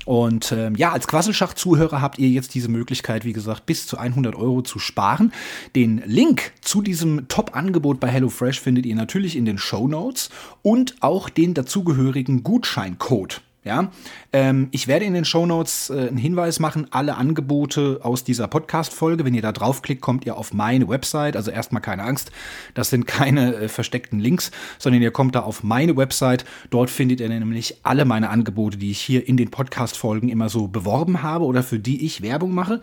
[0.05, 4.35] Und ähm, ja, als Quasselschacht-Zuhörer habt ihr jetzt diese Möglichkeit, wie gesagt, bis zu 100
[4.35, 5.31] Euro zu sparen.
[5.75, 10.29] Den Link zu diesem Top-Angebot bei HelloFresh findet ihr natürlich in den Show Notes
[10.63, 13.41] und auch den dazugehörigen Gutscheincode.
[13.63, 13.91] Ja,
[14.33, 18.47] ähm, ich werde in den Show Notes äh, einen Hinweis machen, alle Angebote aus dieser
[18.47, 19.23] Podcast-Folge.
[19.23, 21.35] Wenn ihr da draufklickt, kommt ihr auf meine Website.
[21.35, 22.31] Also erstmal keine Angst,
[22.73, 26.43] das sind keine äh, versteckten Links, sondern ihr kommt da auf meine Website.
[26.71, 30.67] Dort findet ihr nämlich alle meine Angebote, die ich hier in den Podcast-Folgen immer so
[30.67, 32.81] beworben habe oder für die ich Werbung mache.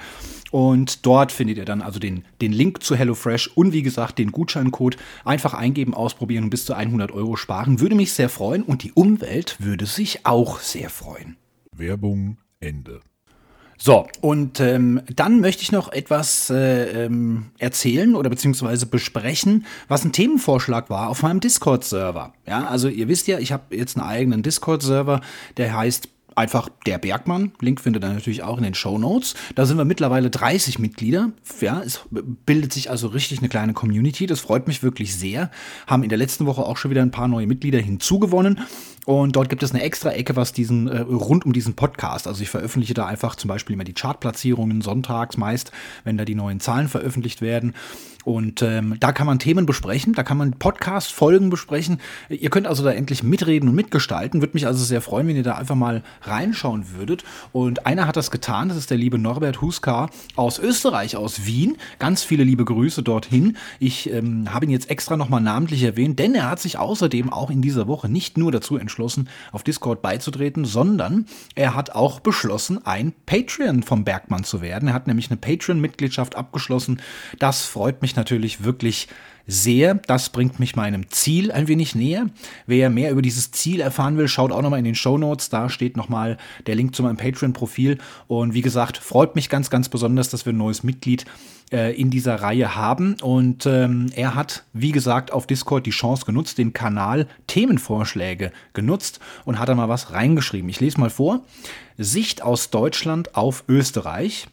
[0.50, 4.32] Und dort findet ihr dann also den, den Link zu HelloFresh und wie gesagt den
[4.32, 4.96] Gutscheincode.
[5.24, 7.80] Einfach eingeben, ausprobieren und bis zu 100 Euro sparen.
[7.80, 11.36] Würde mich sehr freuen und die Umwelt würde sich auch sehr freuen.
[11.72, 13.00] Werbung Ende.
[13.80, 20.04] So, und ähm, dann möchte ich noch etwas äh, ähm, erzählen oder beziehungsweise besprechen, was
[20.04, 22.32] ein Themenvorschlag war auf meinem Discord-Server.
[22.44, 25.20] Ja, also ihr wisst ja, ich habe jetzt einen eigenen Discord-Server,
[25.58, 27.52] der heißt einfach der Bergmann.
[27.60, 29.34] Link findet ihr natürlich auch in den Show Notes.
[29.54, 31.32] Da sind wir mittlerweile 30 Mitglieder.
[31.60, 32.00] Ja, es
[32.46, 34.26] bildet sich also richtig eine kleine Community.
[34.26, 35.50] Das freut mich wirklich sehr.
[35.86, 38.60] Haben in der letzten Woche auch schon wieder ein paar neue Mitglieder hinzugewonnen.
[39.04, 42.28] Und dort gibt es eine extra Ecke, was diesen äh, rund um diesen Podcast.
[42.28, 45.72] Also ich veröffentliche da einfach zum Beispiel immer die Chartplatzierungen sonntags meist,
[46.04, 47.74] wenn da die neuen Zahlen veröffentlicht werden.
[48.28, 51.98] Und ähm, da kann man Themen besprechen, da kann man Podcast-Folgen besprechen.
[52.28, 54.42] Ihr könnt also da endlich mitreden und mitgestalten.
[54.42, 57.24] Würde mich also sehr freuen, wenn ihr da einfach mal reinschauen würdet.
[57.52, 61.78] Und einer hat das getan, das ist der liebe Norbert Huska aus Österreich, aus Wien.
[61.98, 63.56] Ganz viele liebe Grüße dorthin.
[63.78, 67.48] Ich ähm, habe ihn jetzt extra nochmal namentlich erwähnt, denn er hat sich außerdem auch
[67.48, 72.84] in dieser Woche nicht nur dazu entschlossen, auf Discord beizutreten, sondern er hat auch beschlossen,
[72.84, 74.88] ein Patreon vom Bergmann zu werden.
[74.88, 77.00] Er hat nämlich eine Patreon-Mitgliedschaft abgeschlossen.
[77.38, 79.08] Das freut mich natürlich wirklich
[79.48, 79.94] sehr.
[79.94, 82.26] Das bringt mich meinem Ziel ein wenig näher.
[82.66, 85.48] Wer mehr über dieses Ziel erfahren will, schaut auch nochmal in den Show Notes.
[85.48, 87.98] Da steht nochmal der Link zu meinem Patreon-Profil.
[88.28, 91.24] Und wie gesagt, freut mich ganz, ganz besonders, dass wir ein neues Mitglied
[91.72, 93.16] äh, in dieser Reihe haben.
[93.22, 99.18] Und ähm, er hat, wie gesagt, auf Discord die Chance genutzt, den Kanal Themenvorschläge genutzt
[99.46, 100.68] und hat da mal was reingeschrieben.
[100.68, 101.40] Ich lese mal vor.
[101.96, 104.46] Sicht aus Deutschland auf Österreich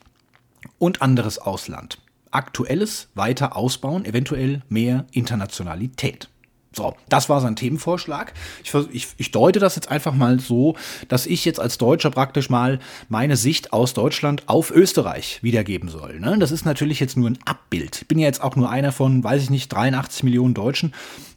[0.80, 2.00] und anderes Ausland.
[2.36, 6.30] Aktuelles weiter ausbauen, eventuell mehr Internationalität.
[6.76, 8.34] So, das war sein Themenvorschlag.
[8.62, 10.76] Ich, ich, ich, deute das jetzt einfach mal so,
[11.08, 16.20] dass ich jetzt als Deutscher praktisch mal meine Sicht aus Deutschland auf Österreich wiedergeben soll.
[16.20, 16.38] Ne?
[16.38, 18.02] Das ist natürlich jetzt nur ein Abbild.
[18.02, 20.94] Ich bin ja jetzt auch nur einer von, weiß ich nicht, 83 Millionen Deutschen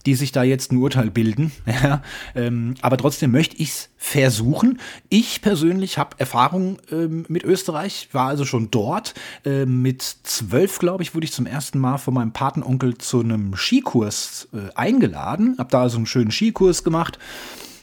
[0.09, 1.53] die sich da jetzt ein Urteil bilden.
[1.83, 2.03] Ja,
[2.35, 4.81] ähm, aber trotzdem möchte ich es versuchen.
[5.11, 9.15] Ich persönlich habe Erfahrung ähm, mit Österreich, war also schon dort.
[9.45, 13.55] Ähm, mit zwölf, glaube ich, wurde ich zum ersten Mal von meinem Patenonkel zu einem
[13.55, 15.57] Skikurs äh, eingeladen.
[15.59, 17.19] Habe da also einen schönen Skikurs gemacht.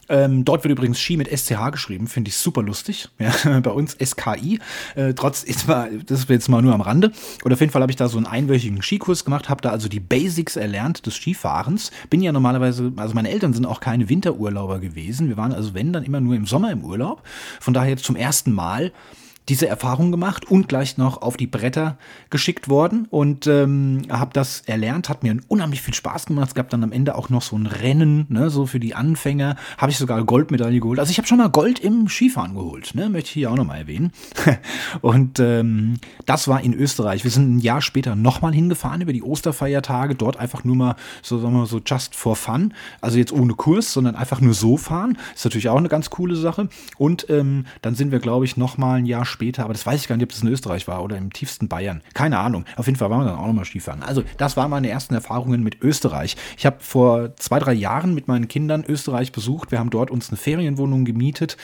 [0.10, 3.10] Ähm, dort wird übrigens Ski mit SCH geschrieben, finde ich super lustig.
[3.20, 4.60] Ja, bei uns SKI.
[4.96, 7.12] Äh, trotz, ist mal, das ist jetzt mal nur am Rande.
[7.44, 9.88] Und auf jeden Fall habe ich da so einen einwöchigen Skikurs gemacht, habe da also
[9.88, 11.92] die Basics erlernt des Skifahrens.
[12.10, 15.28] Bin ja normalerweise, also meine Eltern sind auch keine Winterurlauber gewesen.
[15.28, 17.24] Wir waren also, wenn, dann immer nur im Sommer im Urlaub.
[17.60, 18.92] Von daher jetzt zum ersten Mal
[19.50, 21.98] diese Erfahrung gemacht und gleich noch auf die Bretter
[22.30, 26.50] geschickt worden und ähm, habe das erlernt, hat mir unheimlich viel Spaß gemacht.
[26.50, 29.56] Es gab dann am Ende auch noch so ein Rennen, ne, so für die Anfänger.
[29.78, 31.00] Habe ich sogar Goldmedaille geholt.
[31.00, 33.80] Also ich habe schon mal Gold im Skifahren geholt, ne, möchte ich hier auch nochmal
[33.80, 34.12] erwähnen.
[35.02, 37.24] und ähm, das war in Österreich.
[37.24, 41.38] Wir sind ein Jahr später nochmal hingefahren über die Osterfeiertage, dort einfach nur mal so,
[41.40, 42.74] sagen wir mal, so just for fun.
[43.02, 45.18] Also jetzt ohne Kurs, sondern einfach nur so fahren.
[45.36, 46.68] Ist natürlich auch eine ganz coole Sache.
[46.98, 50.02] Und ähm, dann sind wir, glaube ich, nochmal ein Jahr später später, aber das weiß
[50.02, 52.02] ich gar nicht, ob das in Österreich war oder im tiefsten Bayern.
[52.14, 52.66] Keine Ahnung.
[52.78, 54.02] Auf jeden Fall waren wir dann auch nochmal Skifahren.
[54.02, 56.38] Also, das waren meine ersten Erfahrungen mit Österreich.
[56.58, 59.72] Ich habe vor zwei, drei Jahren mit meinen Kindern Österreich besucht.
[59.72, 61.58] Wir haben dort uns eine Ferienwohnung gemietet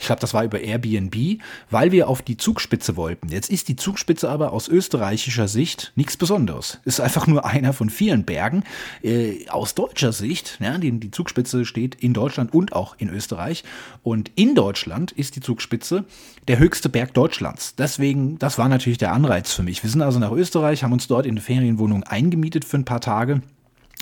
[0.00, 3.28] ich glaube, das war über Airbnb, weil wir auf die Zugspitze wollten.
[3.28, 6.78] Jetzt ist die Zugspitze aber aus österreichischer Sicht nichts Besonderes.
[6.86, 8.64] Ist einfach nur einer von vielen Bergen.
[9.02, 13.62] Äh, aus deutscher Sicht, ja, die, die Zugspitze steht in Deutschland und auch in Österreich.
[14.02, 16.06] Und in Deutschland ist die Zugspitze
[16.48, 17.74] der höchste Berg Deutschlands.
[17.76, 19.82] Deswegen, das war natürlich der Anreiz für mich.
[19.82, 23.02] Wir sind also nach Österreich, haben uns dort in eine Ferienwohnung eingemietet für ein paar
[23.02, 23.42] Tage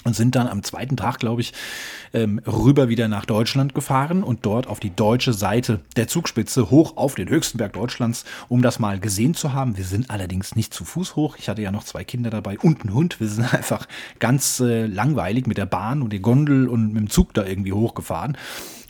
[0.08, 1.52] und sind dann am zweiten Tag, glaube ich,
[2.12, 6.96] ähm, rüber wieder nach Deutschland gefahren und dort auf die deutsche Seite der Zugspitze hoch
[6.96, 9.76] auf den höchsten Berg Deutschlands, um das mal gesehen zu haben.
[9.76, 11.36] Wir sind allerdings nicht zu Fuß hoch.
[11.38, 13.20] Ich hatte ja noch zwei Kinder dabei und einen Hund.
[13.20, 13.86] Wir sind einfach
[14.18, 17.72] ganz äh, langweilig mit der Bahn und der Gondel und mit dem Zug da irgendwie
[17.72, 18.36] hochgefahren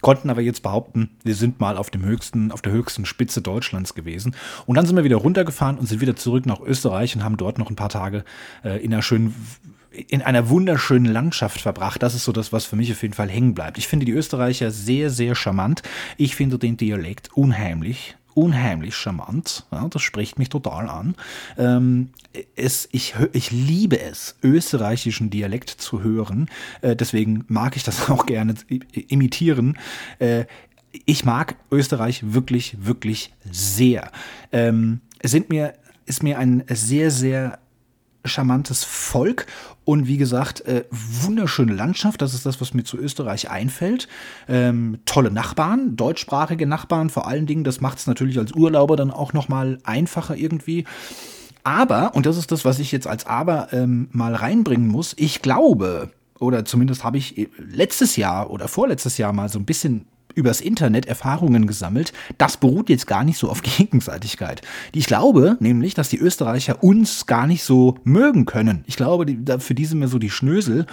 [0.01, 3.95] konnten aber jetzt behaupten, wir sind mal auf dem höchsten, auf der höchsten Spitze Deutschlands
[3.95, 4.37] gewesen.
[4.65, 7.59] Und dann sind wir wieder runtergefahren und sind wieder zurück nach Österreich und haben dort
[7.59, 8.25] noch ein paar Tage
[8.65, 9.35] äh, in einer schönen
[9.91, 12.03] in einer wunderschönen Landschaft verbracht.
[12.03, 13.79] Das ist so das, was für mich auf jeden Fall hängen bleibt.
[13.79, 15.83] Ich finde die Österreicher sehr, sehr charmant.
[16.17, 19.67] Ich finde den Dialekt unheimlich unheimlich charmant.
[19.73, 21.17] Ja, das spricht mich total an.
[21.57, 22.11] Ähm,
[22.55, 26.49] es, ich, ich liebe es, österreichischen Dialekt zu hören.
[26.81, 28.55] Äh, deswegen mag ich das auch gerne
[29.09, 29.77] imitieren.
[30.21, 30.45] Äh,
[31.05, 34.13] ich mag Österreich wirklich, wirklich sehr.
[34.53, 35.75] Ähm, sind mir,
[36.07, 37.59] ist mir ein sehr, sehr
[38.25, 39.47] charmantes Volk
[39.89, 42.21] und wie gesagt, äh, wunderschöne Landschaft.
[42.21, 44.07] Das ist das, was mir zu Österreich einfällt.
[44.47, 47.65] Ähm, tolle Nachbarn, deutschsprachige Nachbarn vor allen Dingen.
[47.65, 50.85] Das macht es natürlich als Urlauber dann auch noch mal einfacher irgendwie.
[51.65, 55.41] Aber, und das ist das, was ich jetzt als Aber ähm, mal reinbringen muss, ich
[55.41, 60.05] glaube, oder zumindest habe ich äh, letztes Jahr oder vorletztes Jahr mal so ein bisschen
[60.39, 62.13] übers Internet Erfahrungen gesammelt.
[62.39, 64.63] Das beruht jetzt gar nicht so auf Gegenseitigkeit.
[64.93, 68.85] Ich glaube nämlich, dass die Österreicher uns gar nicht so mögen können.
[68.87, 69.27] Ich glaube,
[69.59, 70.87] für die sind wir so die Schnösel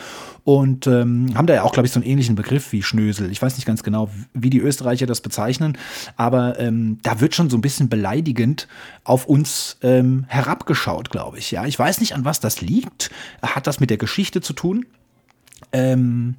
[0.43, 3.31] und ähm, haben da ja auch, glaube ich, so einen ähnlichen Begriff wie Schnösel.
[3.31, 5.77] Ich weiß nicht ganz genau, wie die Österreicher das bezeichnen,
[6.17, 8.67] aber ähm, da wird schon so ein bisschen beleidigend
[9.03, 11.51] auf uns ähm, herabgeschaut, glaube ich.
[11.51, 13.11] Ja, ich weiß nicht, an was das liegt.
[13.41, 14.85] Hat das mit der Geschichte zu tun?
[15.71, 16.35] Ähm,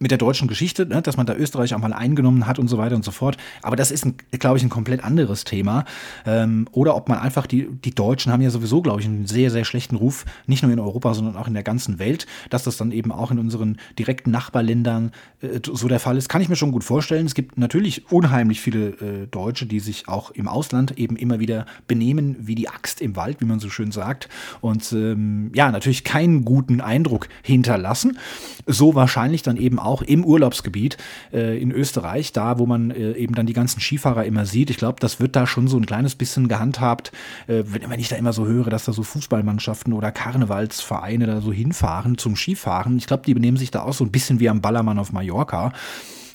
[0.00, 2.78] mit der deutschen Geschichte, ne, dass man da Österreich auch mal eingenommen hat und so
[2.78, 3.36] weiter und so fort.
[3.62, 5.84] Aber das ist, glaube ich, ein komplett anderes Thema.
[6.26, 9.50] Ähm, oder ob man einfach, die, die Deutschen haben ja sowieso, glaube ich, einen sehr,
[9.50, 12.78] sehr schlechten Ruf, nicht nur in Europa, sondern auch in der ganzen Welt, dass das
[12.78, 16.56] dann eben auch in unseren direkten Nachbarländern äh, so der Fall ist, kann ich mir
[16.56, 17.26] schon gut vorstellen.
[17.26, 21.66] Es gibt natürlich unheimlich viele äh, Deutsche, die sich auch im Ausland eben immer wieder
[21.86, 24.30] benehmen wie die Axt im Wald, wie man so schön sagt.
[24.62, 28.18] Und ähm, ja, natürlich keinen guten Eindruck hinterlassen.
[28.66, 30.96] So wahrscheinlich dann eben auch auch im Urlaubsgebiet
[31.32, 34.70] äh, in Österreich, da wo man äh, eben dann die ganzen Skifahrer immer sieht.
[34.70, 37.12] Ich glaube, das wird da schon so ein kleines bisschen gehandhabt,
[37.48, 41.40] äh, wenn, wenn ich da immer so höre, dass da so Fußballmannschaften oder Karnevalsvereine da
[41.40, 42.96] so hinfahren zum Skifahren.
[42.96, 45.72] Ich glaube, die benehmen sich da auch so ein bisschen wie am Ballermann auf Mallorca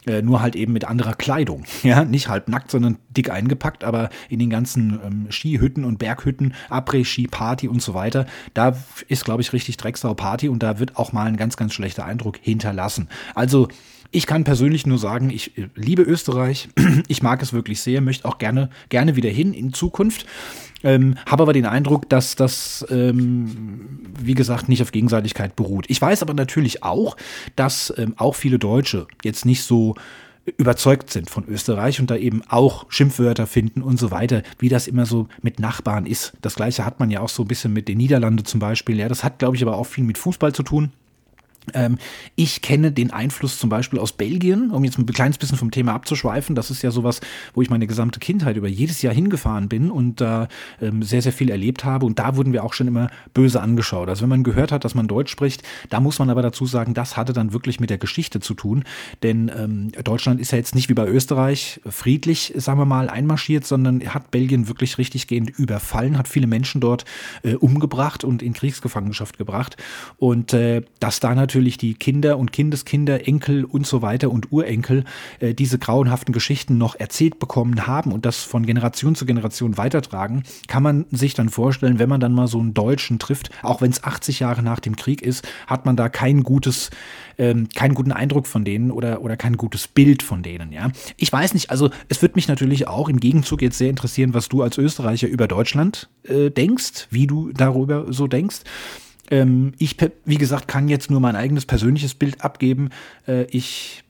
[0.07, 1.63] äh, nur halt eben mit anderer Kleidung.
[1.83, 6.55] Ja, nicht halb nackt, sondern dick eingepackt, aber in den ganzen ähm, Skihütten und Berghütten,
[6.69, 8.25] Après-Ski-Party und so weiter,
[8.55, 8.75] da
[9.07, 12.37] ist, glaube ich, richtig Drecksau-Party und da wird auch mal ein ganz, ganz schlechter Eindruck
[12.41, 13.07] hinterlassen.
[13.35, 13.67] Also
[14.15, 16.69] Ich kann persönlich nur sagen, ich äh, liebe Österreich.
[17.09, 20.25] Ich mag es wirklich sehr, möchte auch gerne, gerne wieder hin in Zukunft.
[20.83, 25.85] Ähm, habe aber den Eindruck, dass das, ähm, wie gesagt, nicht auf Gegenseitigkeit beruht.
[25.89, 27.17] Ich weiß aber natürlich auch,
[27.57, 29.95] dass ähm, auch viele Deutsche jetzt nicht so
[30.57, 34.87] überzeugt sind von Österreich und da eben auch Schimpfwörter finden und so weiter, wie das
[34.87, 36.33] immer so mit Nachbarn ist.
[36.41, 38.97] Das gleiche hat man ja auch so ein bisschen mit den Niederlanden zum Beispiel.
[38.97, 40.93] Ja, das hat, glaube ich, aber auch viel mit Fußball zu tun.
[41.73, 41.97] Ähm,
[42.35, 45.93] ich kenne den Einfluss zum Beispiel aus Belgien, um jetzt ein kleines bisschen vom Thema
[45.93, 46.55] abzuschweifen.
[46.55, 47.21] Das ist ja sowas,
[47.53, 50.47] wo ich meine gesamte Kindheit über jedes Jahr hingefahren bin und da
[50.81, 52.05] ähm, sehr, sehr viel erlebt habe.
[52.05, 54.09] Und da wurden wir auch schon immer böse angeschaut.
[54.09, 56.93] Also wenn man gehört hat, dass man Deutsch spricht, da muss man aber dazu sagen,
[56.93, 58.83] das hatte dann wirklich mit der Geschichte zu tun.
[59.23, 63.65] Denn ähm, Deutschland ist ja jetzt nicht wie bei Österreich friedlich, sagen wir mal, einmarschiert,
[63.65, 67.05] sondern hat Belgien wirklich richtiggehend überfallen, hat viele Menschen dort
[67.43, 69.77] äh, umgebracht und in Kriegsgefangenschaft gebracht.
[70.17, 74.51] Und äh, das da natürlich natürlich die Kinder und Kindeskinder, Enkel und so weiter und
[74.51, 75.05] Urenkel
[75.39, 80.43] äh, diese grauenhaften Geschichten noch erzählt bekommen haben und das von Generation zu Generation weitertragen,
[80.67, 83.89] kann man sich dann vorstellen, wenn man dann mal so einen Deutschen trifft, auch wenn
[83.89, 86.89] es 80 Jahre nach dem Krieg ist, hat man da kein gutes,
[87.37, 90.91] ähm, keinen guten Eindruck von denen oder, oder kein gutes Bild von denen, ja.
[91.15, 94.49] Ich weiß nicht, also es wird mich natürlich auch im Gegenzug jetzt sehr interessieren, was
[94.49, 98.63] du als Österreicher über Deutschland äh, denkst, wie du darüber so denkst.
[99.31, 102.89] Ähm, ich, wie gesagt, kann jetzt nur mein eigenes persönliches Bild abgeben.
[103.27, 104.03] Äh, ich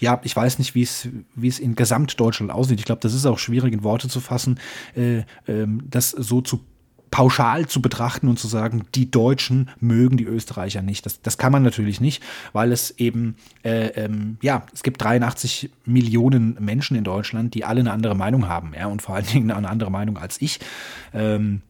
[0.00, 2.78] ja, ich weiß nicht, wie es, in Gesamtdeutschland aussieht.
[2.78, 4.58] Ich glaube, das ist auch schwierig in Worte zu fassen,
[4.96, 6.64] äh, ähm, das so zu
[7.10, 11.06] pauschal zu betrachten und zu sagen, die Deutschen mögen die Österreicher nicht.
[11.06, 15.70] Das, das kann man natürlich nicht, weil es eben, äh, ähm, ja, es gibt 83
[15.86, 19.50] Millionen Menschen in Deutschland, die alle eine andere Meinung haben, ja, und vor allen Dingen
[19.50, 20.60] eine andere Meinung als ich.
[21.14, 21.62] Ähm,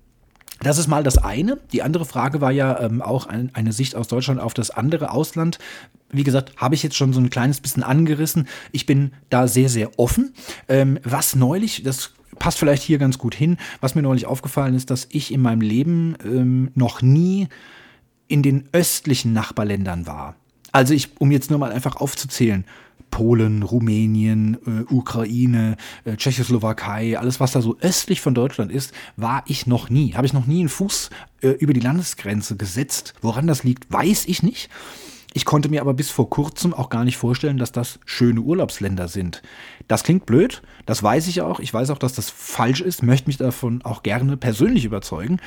[0.60, 1.58] das ist mal das eine.
[1.72, 5.12] Die andere Frage war ja ähm, auch ein, eine Sicht aus Deutschland auf das andere
[5.12, 5.58] Ausland.
[6.10, 8.48] Wie gesagt, habe ich jetzt schon so ein kleines bisschen angerissen.
[8.72, 10.34] Ich bin da sehr, sehr offen.
[10.68, 14.90] Ähm, was neulich, das passt vielleicht hier ganz gut hin, was mir neulich aufgefallen ist,
[14.90, 17.48] dass ich in meinem Leben ähm, noch nie
[18.26, 20.34] in den östlichen Nachbarländern war.
[20.72, 22.64] Also ich, um jetzt nur mal einfach aufzuzählen,
[23.10, 29.42] Polen, Rumänien, äh, Ukraine, äh, Tschechoslowakei, alles was da so östlich von Deutschland ist, war
[29.46, 30.14] ich noch nie.
[30.14, 31.10] Habe ich noch nie einen Fuß
[31.42, 33.14] äh, über die Landesgrenze gesetzt.
[33.20, 34.70] Woran das liegt, weiß ich nicht.
[35.34, 39.08] Ich konnte mir aber bis vor kurzem auch gar nicht vorstellen, dass das schöne Urlaubsländer
[39.08, 39.42] sind.
[39.86, 41.60] Das klingt blöd, das weiß ich auch.
[41.60, 45.38] Ich weiß auch, dass das falsch ist, möchte mich davon auch gerne persönlich überzeugen.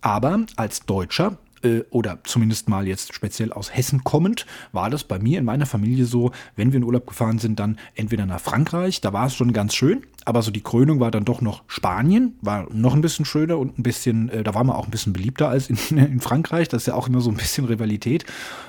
[0.00, 5.18] Aber als Deutscher äh, oder zumindest mal jetzt speziell aus Hessen kommend, war das bei
[5.18, 9.00] mir in meiner Familie so, wenn wir in Urlaub gefahren sind, dann entweder nach Frankreich,
[9.00, 12.34] da war es schon ganz schön, aber so die Krönung war dann doch noch Spanien,
[12.40, 15.12] war noch ein bisschen schöner und ein bisschen, äh, da war man auch ein bisschen
[15.12, 18.24] beliebter als in, in, Frankreich, das ist ja auch immer so ein bisschen Rivalität.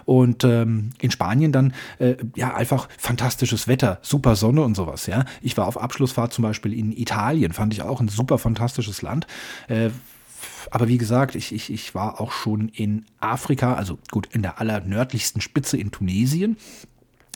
[0.06, 5.26] Und ähm, in Spanien dann, äh, ja, einfach fantastisches Wetter, super Sonne und sowas, ja.
[5.42, 9.28] Ich war auf Abschlussfahrt zum Beispiel in Italien, fand ich auch ein super fantastisches Land.
[9.68, 9.90] Äh,
[10.72, 14.60] aber wie gesagt, ich, ich, ich war auch schon in Afrika, also gut, in der
[14.60, 16.58] allernördlichsten Spitze in Tunesien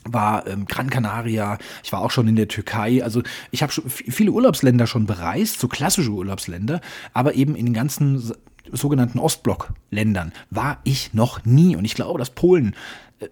[0.04, 3.22] war ähm, Gran Canaria, ich war auch schon in der Türkei, also
[3.52, 6.82] ich habe viele Urlaubsländer schon bereist, so klassische Urlaubsländer,
[7.14, 8.34] aber eben in den ganzen
[8.72, 11.76] sogenannten Ostblock-Ländern war ich noch nie.
[11.76, 12.76] Und ich glaube, dass Polen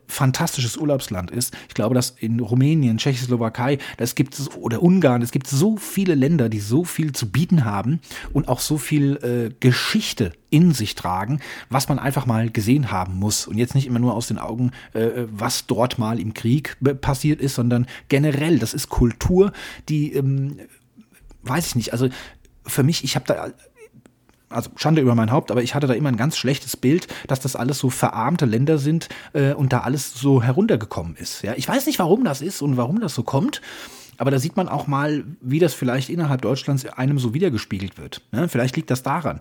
[0.08, 1.56] fantastisches Urlaubsland ist.
[1.68, 6.16] Ich glaube, dass in Rumänien, Tschechoslowakei, das gibt es, oder Ungarn, es gibt so viele
[6.16, 8.00] Länder, die so viel zu bieten haben
[8.34, 13.16] und auch so viel äh, Geschichte in sich tragen, was man einfach mal gesehen haben
[13.16, 13.48] muss.
[13.48, 17.42] Und jetzt nicht immer nur aus den Augen, äh, was dort mal im Krieg passiert
[17.42, 19.52] ist, sondern generell, das ist Kultur,
[19.90, 20.60] die, ähm,
[21.44, 22.10] weiß ich nicht, also
[22.66, 23.50] für mich, ich habe da
[24.50, 27.39] also Schande über mein Haupt, aber ich hatte da immer ein ganz schlechtes Bild, dass
[27.39, 31.43] das alles so verarmte Länder sind äh, und da alles so heruntergekommen ist.
[31.43, 33.62] Ja, ich weiß nicht, warum das ist und warum das so kommt.
[34.18, 38.22] Aber da sieht man auch mal, wie das vielleicht innerhalb Deutschlands einem so wiedergespiegelt wird.
[38.34, 38.50] Ja, ne?
[38.50, 39.39] vielleicht liegt das daran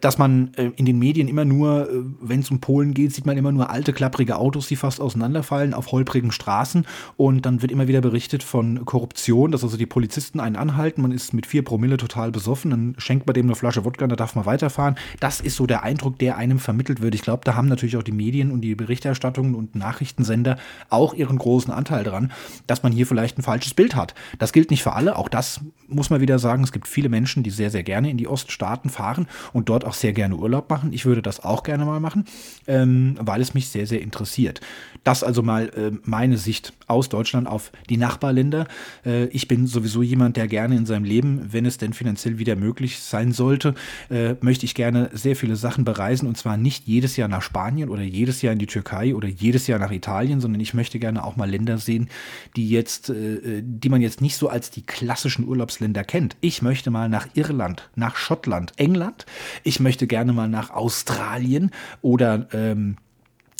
[0.00, 3.26] dass man äh, in den Medien immer nur, äh, wenn es um Polen geht, sieht
[3.26, 6.86] man immer nur alte, klapprige Autos, die fast auseinanderfallen auf holprigen Straßen.
[7.16, 11.12] Und dann wird immer wieder berichtet von Korruption, dass also die Polizisten einen anhalten, man
[11.12, 14.34] ist mit vier Promille total besoffen, dann schenkt man dem eine Flasche Wodka, da darf
[14.34, 14.96] man weiterfahren.
[15.20, 17.14] Das ist so der Eindruck, der einem vermittelt wird.
[17.14, 20.56] Ich glaube, da haben natürlich auch die Medien und die Berichterstattungen und Nachrichtensender
[20.88, 22.32] auch ihren großen Anteil dran,
[22.66, 24.14] dass man hier vielleicht ein falsches Bild hat.
[24.38, 26.64] Das gilt nicht für alle, auch das muss man wieder sagen.
[26.64, 29.84] Es gibt viele Menschen, die sehr, sehr gerne in die Oststaaten fahren und dort dort
[29.84, 30.92] auch sehr gerne Urlaub machen.
[30.92, 32.26] Ich würde das auch gerne mal machen,
[32.68, 34.60] ähm, weil es mich sehr, sehr interessiert.
[35.02, 38.68] Das also mal äh, meine Sicht aus Deutschland auf die Nachbarländer.
[39.04, 42.54] Äh, ich bin sowieso jemand, der gerne in seinem Leben, wenn es denn finanziell wieder
[42.56, 43.74] möglich sein sollte,
[44.10, 47.88] äh, möchte ich gerne sehr viele Sachen bereisen und zwar nicht jedes Jahr nach Spanien
[47.88, 51.24] oder jedes Jahr in die Türkei oder jedes Jahr nach Italien, sondern ich möchte gerne
[51.24, 52.08] auch mal Länder sehen,
[52.54, 56.36] die jetzt, äh, die man jetzt nicht so als die klassischen Urlaubsländer kennt.
[56.40, 59.26] Ich möchte mal nach Irland, nach Schottland, England.
[59.64, 61.70] Ich möchte gerne mal nach Australien
[62.02, 62.96] oder ähm,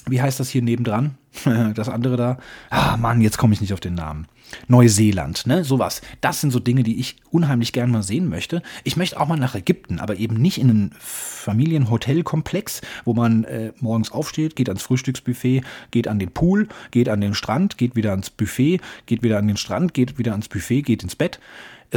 [0.07, 1.17] wie heißt das hier nebendran?
[1.75, 2.39] Das andere da.
[2.71, 4.29] Ah, Mann, jetzt komme ich nicht auf den Namen.
[4.69, 6.01] Neuseeland, ne, sowas.
[6.21, 8.63] Das sind so Dinge, die ich unheimlich gern mal sehen möchte.
[8.85, 13.73] Ich möchte auch mal nach Ägypten, aber eben nicht in einen Familienhotelkomplex, wo man äh,
[13.81, 18.11] morgens aufsteht, geht ans Frühstücksbuffet, geht an den Pool, geht an den Strand, geht wieder
[18.11, 21.41] ans Buffet, geht wieder an den Strand, geht wieder ans Buffet, geht ins Bett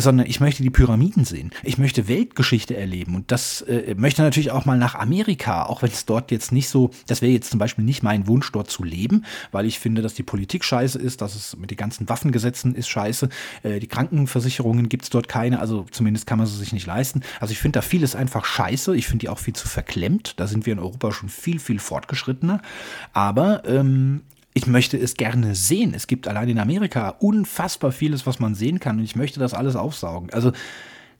[0.01, 1.51] sondern ich möchte die Pyramiden sehen.
[1.63, 3.15] Ich möchte Weltgeschichte erleben.
[3.15, 6.69] Und das äh, möchte natürlich auch mal nach Amerika, auch wenn es dort jetzt nicht
[6.69, 10.01] so, das wäre jetzt zum Beispiel nicht mein Wunsch, dort zu leben, weil ich finde,
[10.01, 13.29] dass die Politik scheiße ist, dass es mit den ganzen Waffengesetzen ist scheiße,
[13.63, 17.21] äh, die Krankenversicherungen gibt es dort keine, also zumindest kann man sie sich nicht leisten.
[17.39, 20.47] Also ich finde da vieles einfach scheiße, ich finde die auch viel zu verklemmt, da
[20.47, 22.61] sind wir in Europa schon viel, viel fortgeschrittener,
[23.13, 24.21] aber ähm,
[24.57, 25.93] ich möchte es gerne sehen.
[25.93, 29.53] Es gibt allein in Amerika unfassbar vieles, was man sehen kann und ich möchte das
[29.53, 30.31] alles aufsaugen.
[30.31, 30.51] Also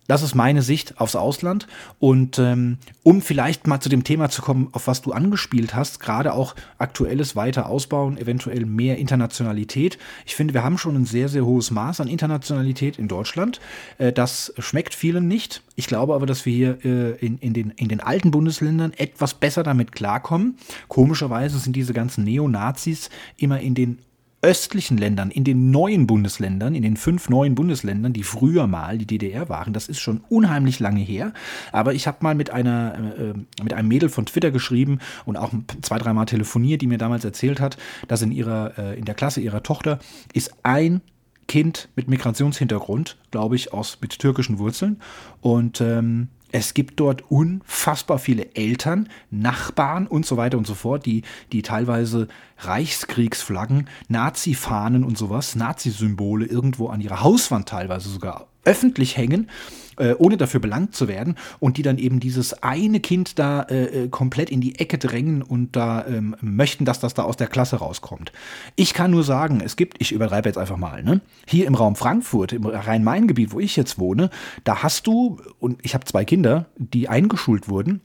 [0.08, 1.68] das ist meine Sicht aufs Ausland.
[2.00, 6.00] Und ähm, um vielleicht mal zu dem Thema zu kommen, auf was du angespielt hast,
[6.00, 9.98] gerade auch aktuelles weiter ausbauen, eventuell mehr Internationalität.
[10.26, 13.60] Ich finde, wir haben schon ein sehr, sehr hohes Maß an Internationalität in Deutschland.
[13.98, 15.62] Äh, das schmeckt vielen nicht.
[15.76, 19.34] Ich glaube aber, dass wir hier äh, in, in, den, in den alten Bundesländern etwas
[19.34, 20.58] besser damit klarkommen.
[20.88, 24.00] Komischerweise sind diese ganzen Neonazis immer in den
[24.42, 29.08] östlichen Ländern, in den neuen Bundesländern, in den fünf neuen Bundesländern, die früher mal die
[29.08, 31.34] DDR waren, das ist schon unheimlich lange her.
[31.72, 35.52] Aber ich habe mal mit einer, äh, mit einem Mädel von Twitter geschrieben und auch
[35.82, 37.78] zwei, dreimal telefoniert, die mir damals erzählt hat,
[38.08, 40.00] dass in ihrer, äh, in der Klasse ihrer Tochter
[40.34, 41.02] ist ein
[41.48, 45.00] Kind mit Migrationshintergrund, glaube ich, aus mit türkischen Wurzeln.
[45.42, 46.28] Und ähm,
[46.58, 51.62] es gibt dort unfassbar viele Eltern, Nachbarn und so weiter und so fort, die, die
[51.62, 52.28] teilweise
[52.58, 59.50] Reichskriegsflaggen, Nazi-Fahnen und sowas, Nazi-Symbole irgendwo an ihrer Hauswand teilweise sogar öffentlich hängen
[59.98, 64.04] äh, ohne dafür belangt zu werden und die dann eben dieses eine Kind da äh,
[64.04, 67.48] äh, komplett in die Ecke drängen und da ähm, möchten, dass das da aus der
[67.48, 68.32] Klasse rauskommt.
[68.76, 71.22] Ich kann nur sagen, es gibt, ich übertreibe jetzt einfach mal, ne?
[71.48, 74.30] hier im Raum Frankfurt, im Rhein-Main-Gebiet, wo ich jetzt wohne,
[74.64, 78.02] da hast du, und ich habe zwei Kinder, die eingeschult wurden,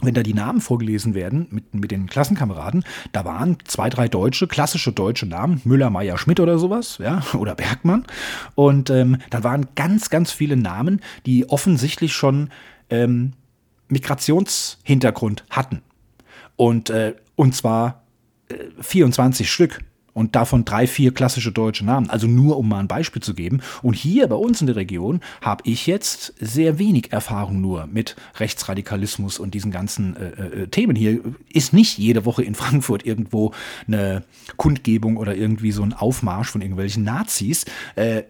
[0.00, 4.46] wenn da die Namen vorgelesen werden mit, mit den Klassenkameraden, da waren zwei, drei deutsche,
[4.46, 8.04] klassische deutsche Namen, Müller, Meier, Schmidt oder sowas, ja, oder Bergmann.
[8.54, 12.50] Und ähm, da waren ganz, ganz viele Namen, die offensichtlich schon
[12.90, 13.32] ähm,
[13.88, 15.82] Migrationshintergrund hatten.
[16.56, 18.02] Und, äh, und zwar
[18.48, 19.80] äh, 24 Stück
[20.14, 22.08] und davon drei, vier klassische deutsche Namen.
[22.08, 23.60] Also nur um mal ein Beispiel zu geben.
[23.82, 28.16] Und hier bei uns in der Region habe ich jetzt sehr wenig Erfahrung nur mit
[28.36, 30.96] Rechtsradikalismus und diesen ganzen äh, äh, Themen.
[30.96, 31.20] Hier
[31.52, 33.52] ist nicht jede Woche in Frankfurt irgendwo
[33.86, 34.24] eine
[34.56, 37.64] Kundgebung oder irgendwie so ein Aufmarsch von irgendwelchen Nazis.
[37.96, 38.22] Äh,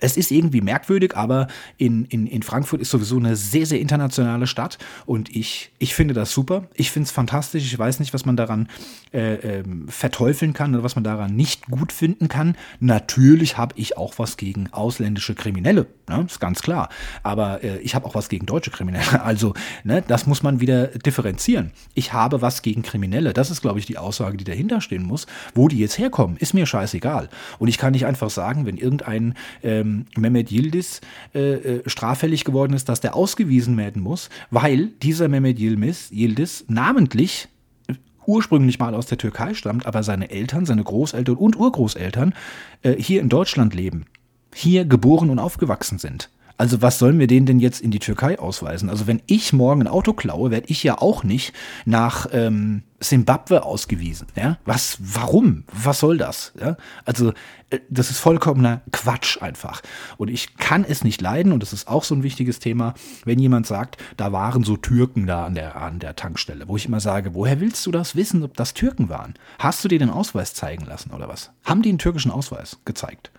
[0.00, 4.46] es ist irgendwie merkwürdig, aber in, in, in Frankfurt ist sowieso eine sehr, sehr internationale
[4.46, 6.68] Stadt und ich, ich finde das super.
[6.74, 7.64] Ich finde es fantastisch.
[7.64, 8.68] Ich weiß nicht, was man daran
[9.12, 12.56] äh, ähm, verteufeln kann oder was man daran nicht gut finden kann.
[12.80, 16.24] Natürlich habe ich auch was gegen ausländische Kriminelle, ne?
[16.26, 16.88] ist ganz klar.
[17.22, 18.98] Aber äh, ich habe auch was gegen deutsche Kriminelle.
[19.28, 19.52] Also,
[19.84, 21.72] ne, das muss man wieder differenzieren.
[21.92, 23.32] Ich habe was gegen Kriminelle.
[23.32, 25.26] Das ist, glaube ich, die Aussage, die dahinter stehen muss.
[25.54, 27.28] Wo die jetzt herkommen, ist mir scheißegal.
[27.58, 31.00] Und ich kann nicht einfach sagen, wenn irgendein ähm, ähm, Mehmet Yildiz
[31.34, 36.64] äh, äh, straffällig geworden ist, dass der ausgewiesen werden muss, weil dieser Mehmet Yildiz, Yildiz
[36.68, 37.48] namentlich
[37.88, 37.94] äh,
[38.26, 42.34] ursprünglich mal aus der Türkei stammt, aber seine Eltern, seine Großeltern und Urgroßeltern
[42.82, 44.06] äh, hier in Deutschland leben,
[44.54, 46.30] hier geboren und aufgewachsen sind.
[46.58, 48.90] Also was sollen wir denen denn jetzt in die Türkei ausweisen?
[48.90, 51.54] Also wenn ich morgen ein Auto klaue, werde ich ja auch nicht
[51.84, 54.26] nach ähm, Simbabwe ausgewiesen.
[54.34, 54.58] Ja?
[54.64, 55.62] Was, warum?
[55.72, 56.52] Was soll das?
[56.60, 56.76] Ja?
[57.04, 57.32] Also
[57.70, 59.82] äh, das ist vollkommener Quatsch einfach.
[60.16, 62.94] Und ich kann es nicht leiden, und das ist auch so ein wichtiges Thema,
[63.24, 66.86] wenn jemand sagt, da waren so Türken da an der, an der Tankstelle, wo ich
[66.86, 69.34] immer sage, woher willst du das wissen, ob das Türken waren?
[69.60, 71.52] Hast du dir den Ausweis zeigen lassen oder was?
[71.64, 73.30] Haben die einen türkischen Ausweis gezeigt?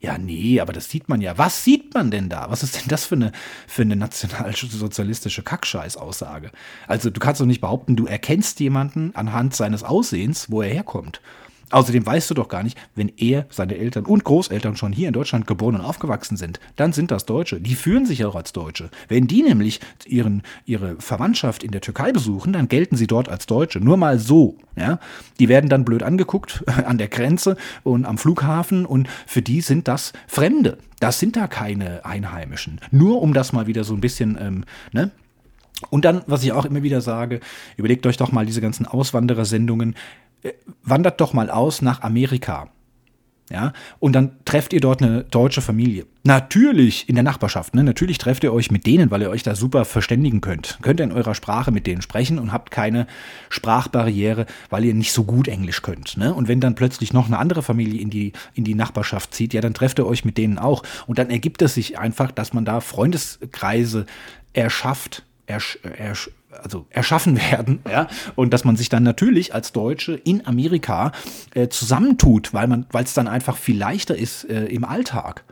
[0.00, 1.38] Ja, nee, aber das sieht man ja.
[1.38, 2.50] Was sieht man denn da?
[2.50, 3.32] Was ist denn das für eine,
[3.66, 6.52] für eine nationalsozialistische Kackscheiß-Aussage?
[6.86, 11.20] Also, du kannst doch nicht behaupten, du erkennst jemanden anhand seines Aussehens, wo er herkommt.
[11.70, 15.14] Außerdem weißt du doch gar nicht, wenn er, seine Eltern und Großeltern schon hier in
[15.14, 17.60] Deutschland geboren und aufgewachsen sind, dann sind das Deutsche.
[17.60, 18.90] Die fühlen sich auch als Deutsche.
[19.08, 23.46] Wenn die nämlich ihren, ihre Verwandtschaft in der Türkei besuchen, dann gelten sie dort als
[23.46, 23.80] Deutsche.
[23.80, 24.56] Nur mal so.
[24.76, 24.98] Ja?
[25.38, 29.88] Die werden dann blöd angeguckt an der Grenze und am Flughafen und für die sind
[29.88, 30.78] das Fremde.
[31.00, 32.80] Das sind da keine Einheimischen.
[32.90, 35.10] Nur um das mal wieder so ein bisschen, ähm, ne?
[35.90, 37.38] Und dann, was ich auch immer wieder sage,
[37.76, 39.96] überlegt euch doch mal diese ganzen Auswanderersendungen äh,
[40.82, 42.68] wandert doch mal aus nach Amerika.
[43.50, 46.04] Ja, und dann trefft ihr dort eine deutsche Familie.
[46.22, 47.82] Natürlich in der Nachbarschaft, ne?
[47.82, 50.78] Natürlich trefft ihr euch mit denen, weil ihr euch da super verständigen könnt.
[50.82, 53.06] Könnt ihr in eurer Sprache mit denen sprechen und habt keine
[53.48, 56.18] Sprachbarriere, weil ihr nicht so gut Englisch könnt.
[56.18, 56.34] Ne?
[56.34, 59.62] Und wenn dann plötzlich noch eine andere Familie in die, in die Nachbarschaft zieht, ja,
[59.62, 60.82] dann trefft ihr euch mit denen auch.
[61.06, 64.04] Und dann ergibt es sich einfach, dass man da Freundeskreise
[64.52, 66.30] erschafft, ersch, ersch,
[66.62, 71.12] also erschaffen werden, ja, und dass man sich dann natürlich als Deutsche in Amerika
[71.54, 75.44] äh, zusammentut, weil man, weil es dann einfach viel leichter ist äh, im Alltag.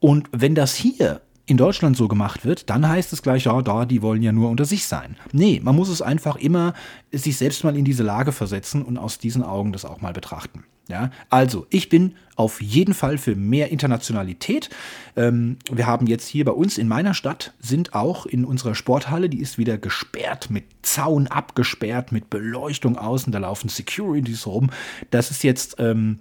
[0.00, 3.86] Und wenn das hier in Deutschland so gemacht wird, dann heißt es gleich, ja, da,
[3.86, 5.16] die wollen ja nur unter sich sein.
[5.32, 6.74] Nee, man muss es einfach immer
[7.10, 10.64] sich selbst mal in diese Lage versetzen und aus diesen Augen das auch mal betrachten.
[10.88, 14.70] Ja, also ich bin auf jeden Fall für mehr Internationalität.
[15.16, 19.28] Ähm, wir haben jetzt hier bei uns in meiner Stadt sind auch in unserer Sporthalle,
[19.28, 24.70] die ist wieder gesperrt, mit Zaun abgesperrt, mit Beleuchtung außen, da laufen Securities rum.
[25.10, 26.20] Das ist jetzt ähm,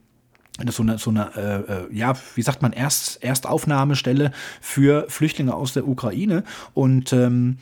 [0.66, 4.32] das so eine, so eine äh, äh, ja, wie sagt man, Erst, Erstaufnahmestelle
[4.62, 6.43] für Flüchtlinge aus der Ukraine.
[6.74, 7.58] Und ähm,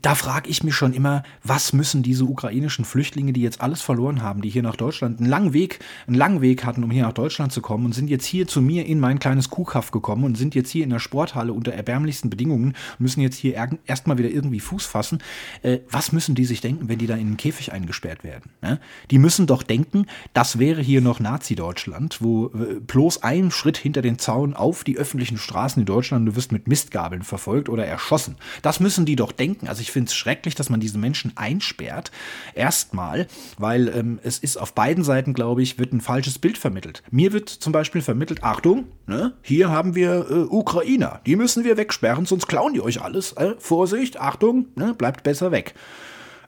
[0.00, 4.22] da frage ich mich schon immer, was müssen diese ukrainischen Flüchtlinge, die jetzt alles verloren
[4.22, 7.12] haben, die hier nach Deutschland einen langen Weg, einen langen Weg hatten, um hier nach
[7.12, 10.36] Deutschland zu kommen und sind jetzt hier zu mir in mein kleines Kuhkaff gekommen und
[10.36, 14.60] sind jetzt hier in der Sporthalle unter erbärmlichsten Bedingungen, müssen jetzt hier erstmal wieder irgendwie
[14.60, 15.18] Fuß fassen.
[15.62, 18.52] Äh, was müssen die sich denken, wenn die da in einen Käfig eingesperrt werden?
[18.62, 18.78] Ne?
[19.10, 24.00] Die müssen doch denken, das wäre hier noch Nazi-Deutschland, wo äh, bloß ein Schritt hinter
[24.00, 28.36] den Zaun auf die öffentlichen Straßen in Deutschland, du wirst mit Mistgabeln verfolgt oder erschossen.
[28.62, 29.71] Das müssen die doch denken.
[29.72, 32.10] Also ich finde es schrecklich, dass man diese Menschen einsperrt.
[32.54, 37.02] Erstmal, weil ähm, es ist auf beiden Seiten, glaube ich, wird ein falsches Bild vermittelt.
[37.10, 41.78] Mir wird zum Beispiel vermittelt, Achtung, ne, hier haben wir äh, Ukrainer, die müssen wir
[41.78, 43.32] wegsperren, sonst klauen die euch alles.
[43.32, 45.72] Äh, Vorsicht, Achtung, ne, bleibt besser weg.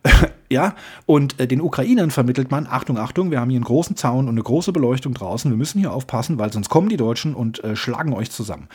[0.54, 4.28] ja, und äh, den Ukrainern vermittelt man, Achtung, Achtung, wir haben hier einen großen Zaun
[4.28, 7.62] und eine große Beleuchtung draußen, wir müssen hier aufpassen, weil sonst kommen die Deutschen und
[7.64, 8.68] äh, schlagen euch zusammen.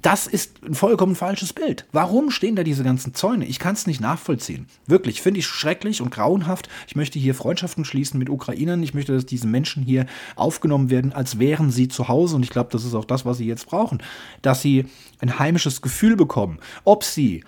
[0.00, 1.84] Das ist ein vollkommen falsches Bild.
[1.92, 3.44] Warum stehen da diese ganzen Zäune?
[3.44, 4.66] Ich kann es nicht nachvollziehen.
[4.86, 6.70] Wirklich, finde ich schrecklich und grauenhaft.
[6.86, 8.82] Ich möchte hier Freundschaften schließen mit Ukrainern.
[8.82, 10.06] Ich möchte, dass diese Menschen hier
[10.36, 12.36] aufgenommen werden, als wären sie zu Hause.
[12.36, 14.02] Und ich glaube, das ist auch das, was sie jetzt brauchen.
[14.40, 14.86] Dass sie
[15.20, 16.58] ein heimisches Gefühl bekommen.
[16.84, 17.44] Ob sie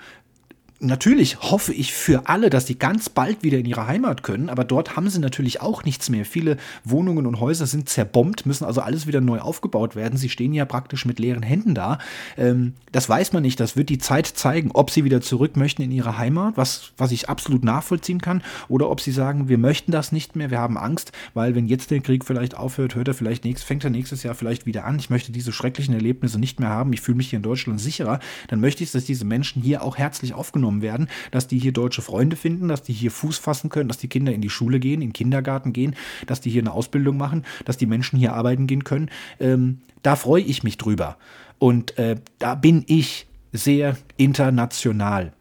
[0.80, 4.62] Natürlich hoffe ich für alle, dass sie ganz bald wieder in ihre Heimat können, aber
[4.62, 6.24] dort haben sie natürlich auch nichts mehr.
[6.24, 10.16] Viele Wohnungen und Häuser sind zerbombt, müssen also alles wieder neu aufgebaut werden.
[10.16, 11.98] Sie stehen ja praktisch mit leeren Händen da.
[12.36, 15.82] Ähm, das weiß man nicht, das wird die Zeit zeigen, ob sie wieder zurück möchten
[15.82, 19.90] in ihre Heimat, was, was ich absolut nachvollziehen kann, oder ob sie sagen, wir möchten
[19.90, 23.14] das nicht mehr, wir haben Angst, weil wenn jetzt der Krieg vielleicht aufhört, hört er
[23.14, 25.00] vielleicht nächstes, fängt er nächstes Jahr vielleicht wieder an.
[25.00, 26.92] Ich möchte diese schrecklichen Erlebnisse nicht mehr haben.
[26.92, 28.20] Ich fühle mich hier in Deutschland sicherer.
[28.46, 31.72] Dann möchte ich, dass diese Menschen hier auch herzlich aufgenommen aufgenommen werden, dass die hier
[31.72, 34.78] deutsche Freunde finden, dass die hier Fuß fassen können, dass die Kinder in die Schule
[34.80, 35.96] gehen, in den Kindergarten gehen,
[36.26, 39.10] dass die hier eine Ausbildung machen, dass die Menschen hier arbeiten gehen können.
[39.40, 41.16] Ähm, da freue ich mich drüber.
[41.58, 45.32] Und äh, da bin ich sehr international.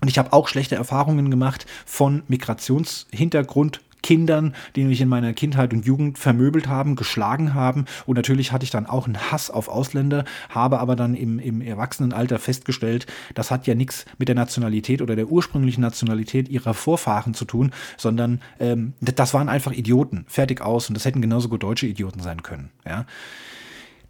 [0.00, 5.72] Und ich habe auch schlechte Erfahrungen gemacht von Migrationshintergrund Kindern, die mich in meiner Kindheit
[5.72, 7.86] und Jugend vermöbelt haben, geschlagen haben.
[8.06, 11.60] Und natürlich hatte ich dann auch einen Hass auf Ausländer, habe aber dann im, im
[11.60, 17.34] Erwachsenenalter festgestellt, das hat ja nichts mit der Nationalität oder der ursprünglichen Nationalität ihrer Vorfahren
[17.34, 20.88] zu tun, sondern ähm, das waren einfach Idioten, fertig aus.
[20.88, 22.70] Und das hätten genauso gut deutsche Idioten sein können.
[22.86, 23.06] Ja.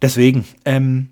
[0.01, 1.09] Deswegen, ähm,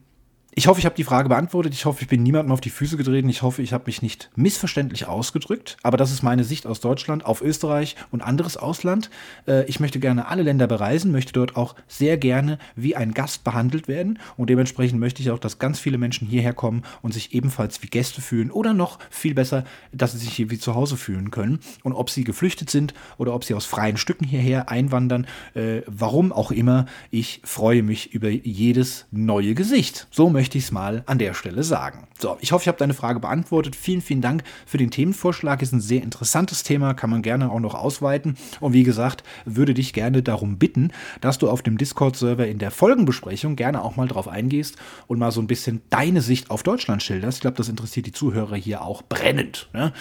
[0.53, 1.73] ich hoffe, ich habe die Frage beantwortet.
[1.73, 3.29] Ich hoffe, ich bin niemandem auf die Füße getreten.
[3.29, 5.77] Ich hoffe, ich habe mich nicht missverständlich ausgedrückt.
[5.81, 9.09] Aber das ist meine Sicht aus Deutschland, auf Österreich und anderes Ausland.
[9.47, 13.45] Äh, ich möchte gerne alle Länder bereisen, möchte dort auch sehr gerne wie ein Gast
[13.45, 14.19] behandelt werden.
[14.35, 17.87] Und dementsprechend möchte ich auch, dass ganz viele Menschen hierher kommen und sich ebenfalls wie
[17.87, 18.51] Gäste fühlen.
[18.51, 21.59] Oder noch viel besser, dass sie sich hier wie zu Hause fühlen können.
[21.83, 26.33] Und ob sie geflüchtet sind oder ob sie aus freien Stücken hierher einwandern, äh, warum
[26.33, 30.07] auch immer, ich freue mich über jedes neue Gesicht.
[30.11, 32.07] So möchte möchte ich es mal an der Stelle sagen.
[32.17, 33.75] So, ich hoffe, ich habe deine Frage beantwortet.
[33.75, 35.61] Vielen, vielen Dank für den Themenvorschlag.
[35.61, 38.37] Ist ein sehr interessantes Thema, kann man gerne auch noch ausweiten.
[38.59, 42.71] Und wie gesagt, würde dich gerne darum bitten, dass du auf dem Discord-Server in der
[42.71, 47.03] Folgenbesprechung gerne auch mal drauf eingehst und mal so ein bisschen deine Sicht auf Deutschland
[47.03, 47.37] schilderst.
[47.37, 49.69] Ich glaube, das interessiert die Zuhörer hier auch brennend.
[49.73, 49.93] Ne?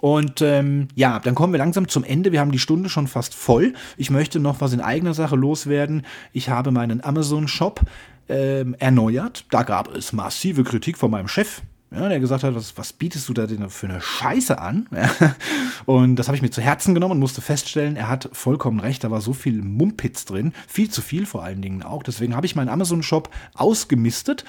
[0.00, 2.32] Und ähm, ja, dann kommen wir langsam zum Ende.
[2.32, 3.74] Wir haben die Stunde schon fast voll.
[3.96, 6.04] Ich möchte noch was in eigener Sache loswerden.
[6.32, 7.82] Ich habe meinen Amazon-Shop
[8.28, 9.44] ähm, erneuert.
[9.50, 11.62] Da gab es massive Kritik von meinem Chef.
[11.92, 14.88] Ja, der gesagt hat, was, was bietest du da denn für eine Scheiße an?
[15.86, 19.04] und das habe ich mir zu Herzen genommen und musste feststellen, er hat vollkommen recht,
[19.04, 22.02] da war so viel Mumpitz drin, viel zu viel vor allen Dingen auch.
[22.02, 24.44] Deswegen habe ich meinen Amazon-Shop ausgemistet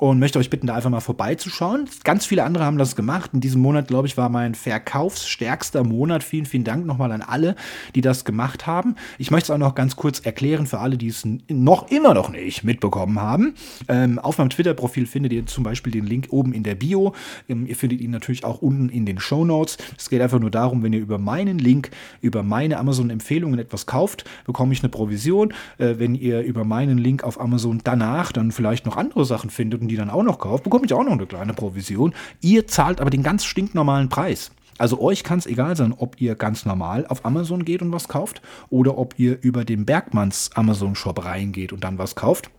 [0.00, 1.86] und möchte euch bitten, da einfach mal vorbeizuschauen.
[2.04, 3.32] Ganz viele andere haben das gemacht.
[3.34, 6.24] In diesem Monat, glaube ich, war mein verkaufsstärkster Monat.
[6.24, 7.54] Vielen, vielen Dank nochmal an alle,
[7.94, 8.96] die das gemacht haben.
[9.18, 12.30] Ich möchte es auch noch ganz kurz erklären für alle, die es noch immer noch
[12.30, 13.54] nicht mitbekommen haben.
[13.88, 17.14] Ähm, auf meinem Twitter-Profil findet ihr zum Beispiel den Link oben in der Bio.
[17.46, 19.76] Ähm, ihr findet ihn natürlich auch unten in den Show Notes.
[19.98, 21.90] Es geht einfach nur darum, wenn ihr über meinen Link,
[22.22, 25.52] über meine Amazon-Empfehlungen etwas kauft, bekomme ich eine Provision.
[25.76, 29.82] Äh, wenn ihr über meinen Link auf Amazon danach dann vielleicht noch andere Sachen findet
[29.82, 32.14] und die dann auch noch kauft, bekomme ich auch noch eine kleine Provision.
[32.40, 34.50] Ihr zahlt aber den ganz stinknormalen Preis.
[34.78, 38.08] Also euch kann es egal sein, ob ihr ganz normal auf Amazon geht und was
[38.08, 42.50] kauft oder ob ihr über den Bergmanns Amazon Shop reingeht und dann was kauft.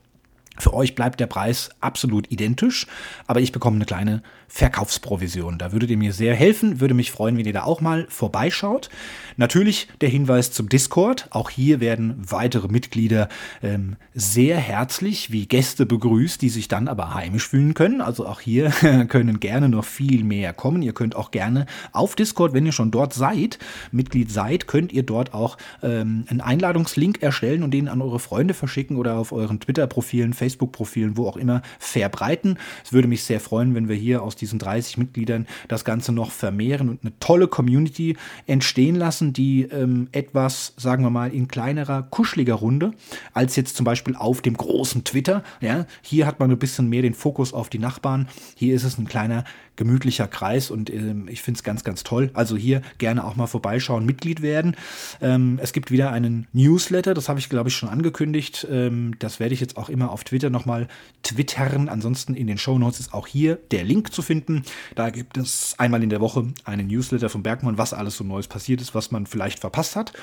[0.61, 2.85] Für euch bleibt der Preis absolut identisch,
[3.25, 5.57] aber ich bekomme eine kleine Verkaufsprovision.
[5.57, 8.89] Da würdet ihr mir sehr helfen, würde mich freuen, wenn ihr da auch mal vorbeischaut.
[9.37, 11.27] Natürlich der Hinweis zum Discord.
[11.31, 13.29] Auch hier werden weitere Mitglieder
[13.63, 18.01] ähm, sehr herzlich wie Gäste begrüßt, die sich dann aber heimisch fühlen können.
[18.01, 18.69] Also auch hier
[19.07, 20.81] können gerne noch viel mehr kommen.
[20.81, 23.57] Ihr könnt auch gerne auf Discord, wenn ihr schon dort seid,
[23.93, 28.53] Mitglied seid, könnt ihr dort auch ähm, einen Einladungslink erstellen und den an eure Freunde
[28.53, 32.57] verschicken oder auf euren Twitter-Profilen, Facebook-Profilen, wo auch immer verbreiten.
[32.83, 36.31] Es würde mich sehr freuen, wenn wir hier aus diesen 30 Mitgliedern das Ganze noch
[36.31, 42.03] vermehren und eine tolle Community entstehen lassen, die ähm, etwas, sagen wir mal, in kleinerer,
[42.03, 42.91] kuscheliger Runde
[43.33, 45.43] als jetzt zum Beispiel auf dem großen Twitter.
[45.61, 48.27] Ja, hier hat man ein bisschen mehr den Fokus auf die Nachbarn.
[48.55, 49.45] Hier ist es ein kleiner,
[49.75, 52.29] gemütlicher Kreis und ähm, ich finde es ganz, ganz toll.
[52.33, 54.75] Also hier gerne auch mal vorbeischauen, Mitglied werden.
[55.21, 58.67] Ähm, es gibt wieder einen Newsletter, das habe ich, glaube ich, schon angekündigt.
[58.69, 60.87] Ähm, das werde ich jetzt auch immer auf Twitter nochmal
[61.23, 61.89] twittern.
[61.89, 64.63] Ansonsten in den Show Notes ist auch hier der Link zu finden.
[64.95, 68.47] Da gibt es einmal in der Woche einen Newsletter von Bergmann, was alles so Neues
[68.47, 70.13] passiert ist, was man vielleicht verpasst hat.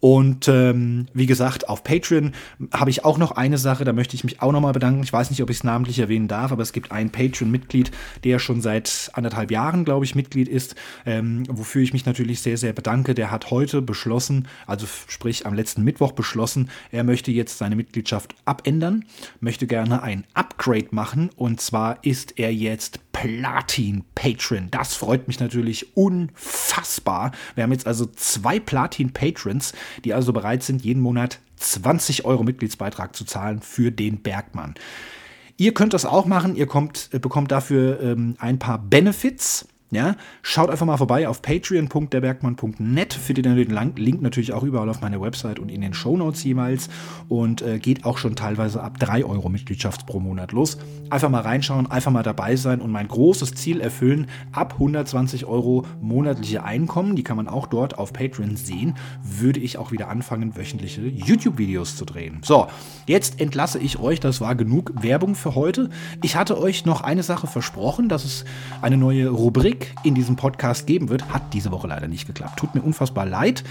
[0.00, 2.32] Und ähm, wie gesagt, auf Patreon
[2.72, 5.02] habe ich auch noch eine Sache, da möchte ich mich auch nochmal bedanken.
[5.02, 7.90] Ich weiß nicht, ob ich es namentlich erwähnen darf, aber es gibt ein Patreon-Mitglied,
[8.24, 10.74] der schon seit anderthalb Jahren, glaube ich, Mitglied ist,
[11.06, 13.14] ähm, wofür ich mich natürlich sehr, sehr bedanke.
[13.14, 18.34] Der hat heute beschlossen, also sprich am letzten Mittwoch beschlossen, er möchte jetzt seine Mitgliedschaft
[18.44, 19.04] abändern,
[19.40, 24.68] möchte gerne ein Upgrade machen und zwar ist er jetzt Platin-Patron.
[24.70, 27.32] Das freut mich natürlich unfassbar.
[27.54, 29.72] Wir haben jetzt also zwei Platin-Patrons,
[30.04, 34.74] die also bereit sind, jeden Monat 20 Euro Mitgliedsbeitrag zu zahlen für den Bergmann.
[35.56, 36.54] Ihr könnt das auch machen.
[36.54, 39.68] Ihr kommt, bekommt dafür ähm, ein paar Benefits.
[39.90, 43.14] Ja, schaut einfach mal vorbei auf patreon.derbergmann.net.
[43.14, 46.88] Findet ihr den Link natürlich auch überall auf meiner Website und in den Shownotes jeweils.
[47.28, 50.78] Und äh, geht auch schon teilweise ab 3 Euro Mitgliedschaft pro Monat los.
[51.10, 54.26] Einfach mal reinschauen, einfach mal dabei sein und mein großes Ziel erfüllen.
[54.50, 59.78] Ab 120 Euro monatliche Einkommen, die kann man auch dort auf Patreon sehen, würde ich
[59.78, 62.40] auch wieder anfangen, wöchentliche YouTube-Videos zu drehen.
[62.42, 62.66] So,
[63.06, 64.18] jetzt entlasse ich euch.
[64.18, 65.90] Das war genug Werbung für heute.
[66.22, 68.44] Ich hatte euch noch eine Sache versprochen, dass es
[68.82, 71.28] eine neue Rubrik in diesem Podcast geben wird.
[71.32, 72.58] Hat diese Woche leider nicht geklappt.
[72.58, 73.64] Tut mir unfassbar leid.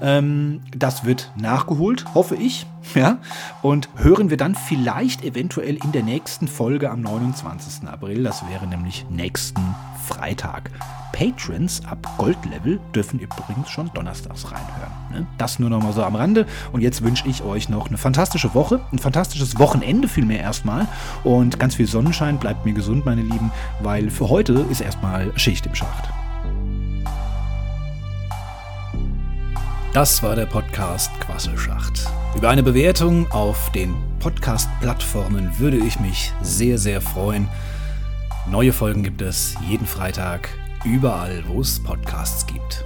[0.00, 2.66] Ähm, das wird nachgeholt, hoffe ich.
[2.94, 3.18] Ja?
[3.60, 7.86] Und hören wir dann vielleicht eventuell in der nächsten Folge am 29.
[7.86, 8.22] April.
[8.22, 9.60] Das wäre nämlich nächsten
[10.08, 10.70] Freitag.
[11.12, 14.92] Patrons ab Goldlevel dürfen übrigens schon donnerstags reinhören.
[15.12, 15.26] Ne?
[15.36, 16.46] Das nur noch mal so am Rande.
[16.72, 20.86] Und jetzt wünsche ich euch noch eine fantastische Woche, ein fantastisches Wochenende vielmehr erstmal.
[21.24, 22.38] Und ganz viel Sonnenschein.
[22.38, 23.50] Bleibt mir gesund, meine Lieben,
[23.82, 26.08] weil für heute ist erstmal Schicht im Schacht.
[29.92, 32.08] Das war der Podcast Quasselschacht.
[32.36, 37.48] Über eine Bewertung auf den Podcast-Plattformen würde ich mich sehr, sehr freuen.
[38.50, 40.48] Neue Folgen gibt es jeden Freitag,
[40.82, 42.82] überall, wo es Podcasts gibt.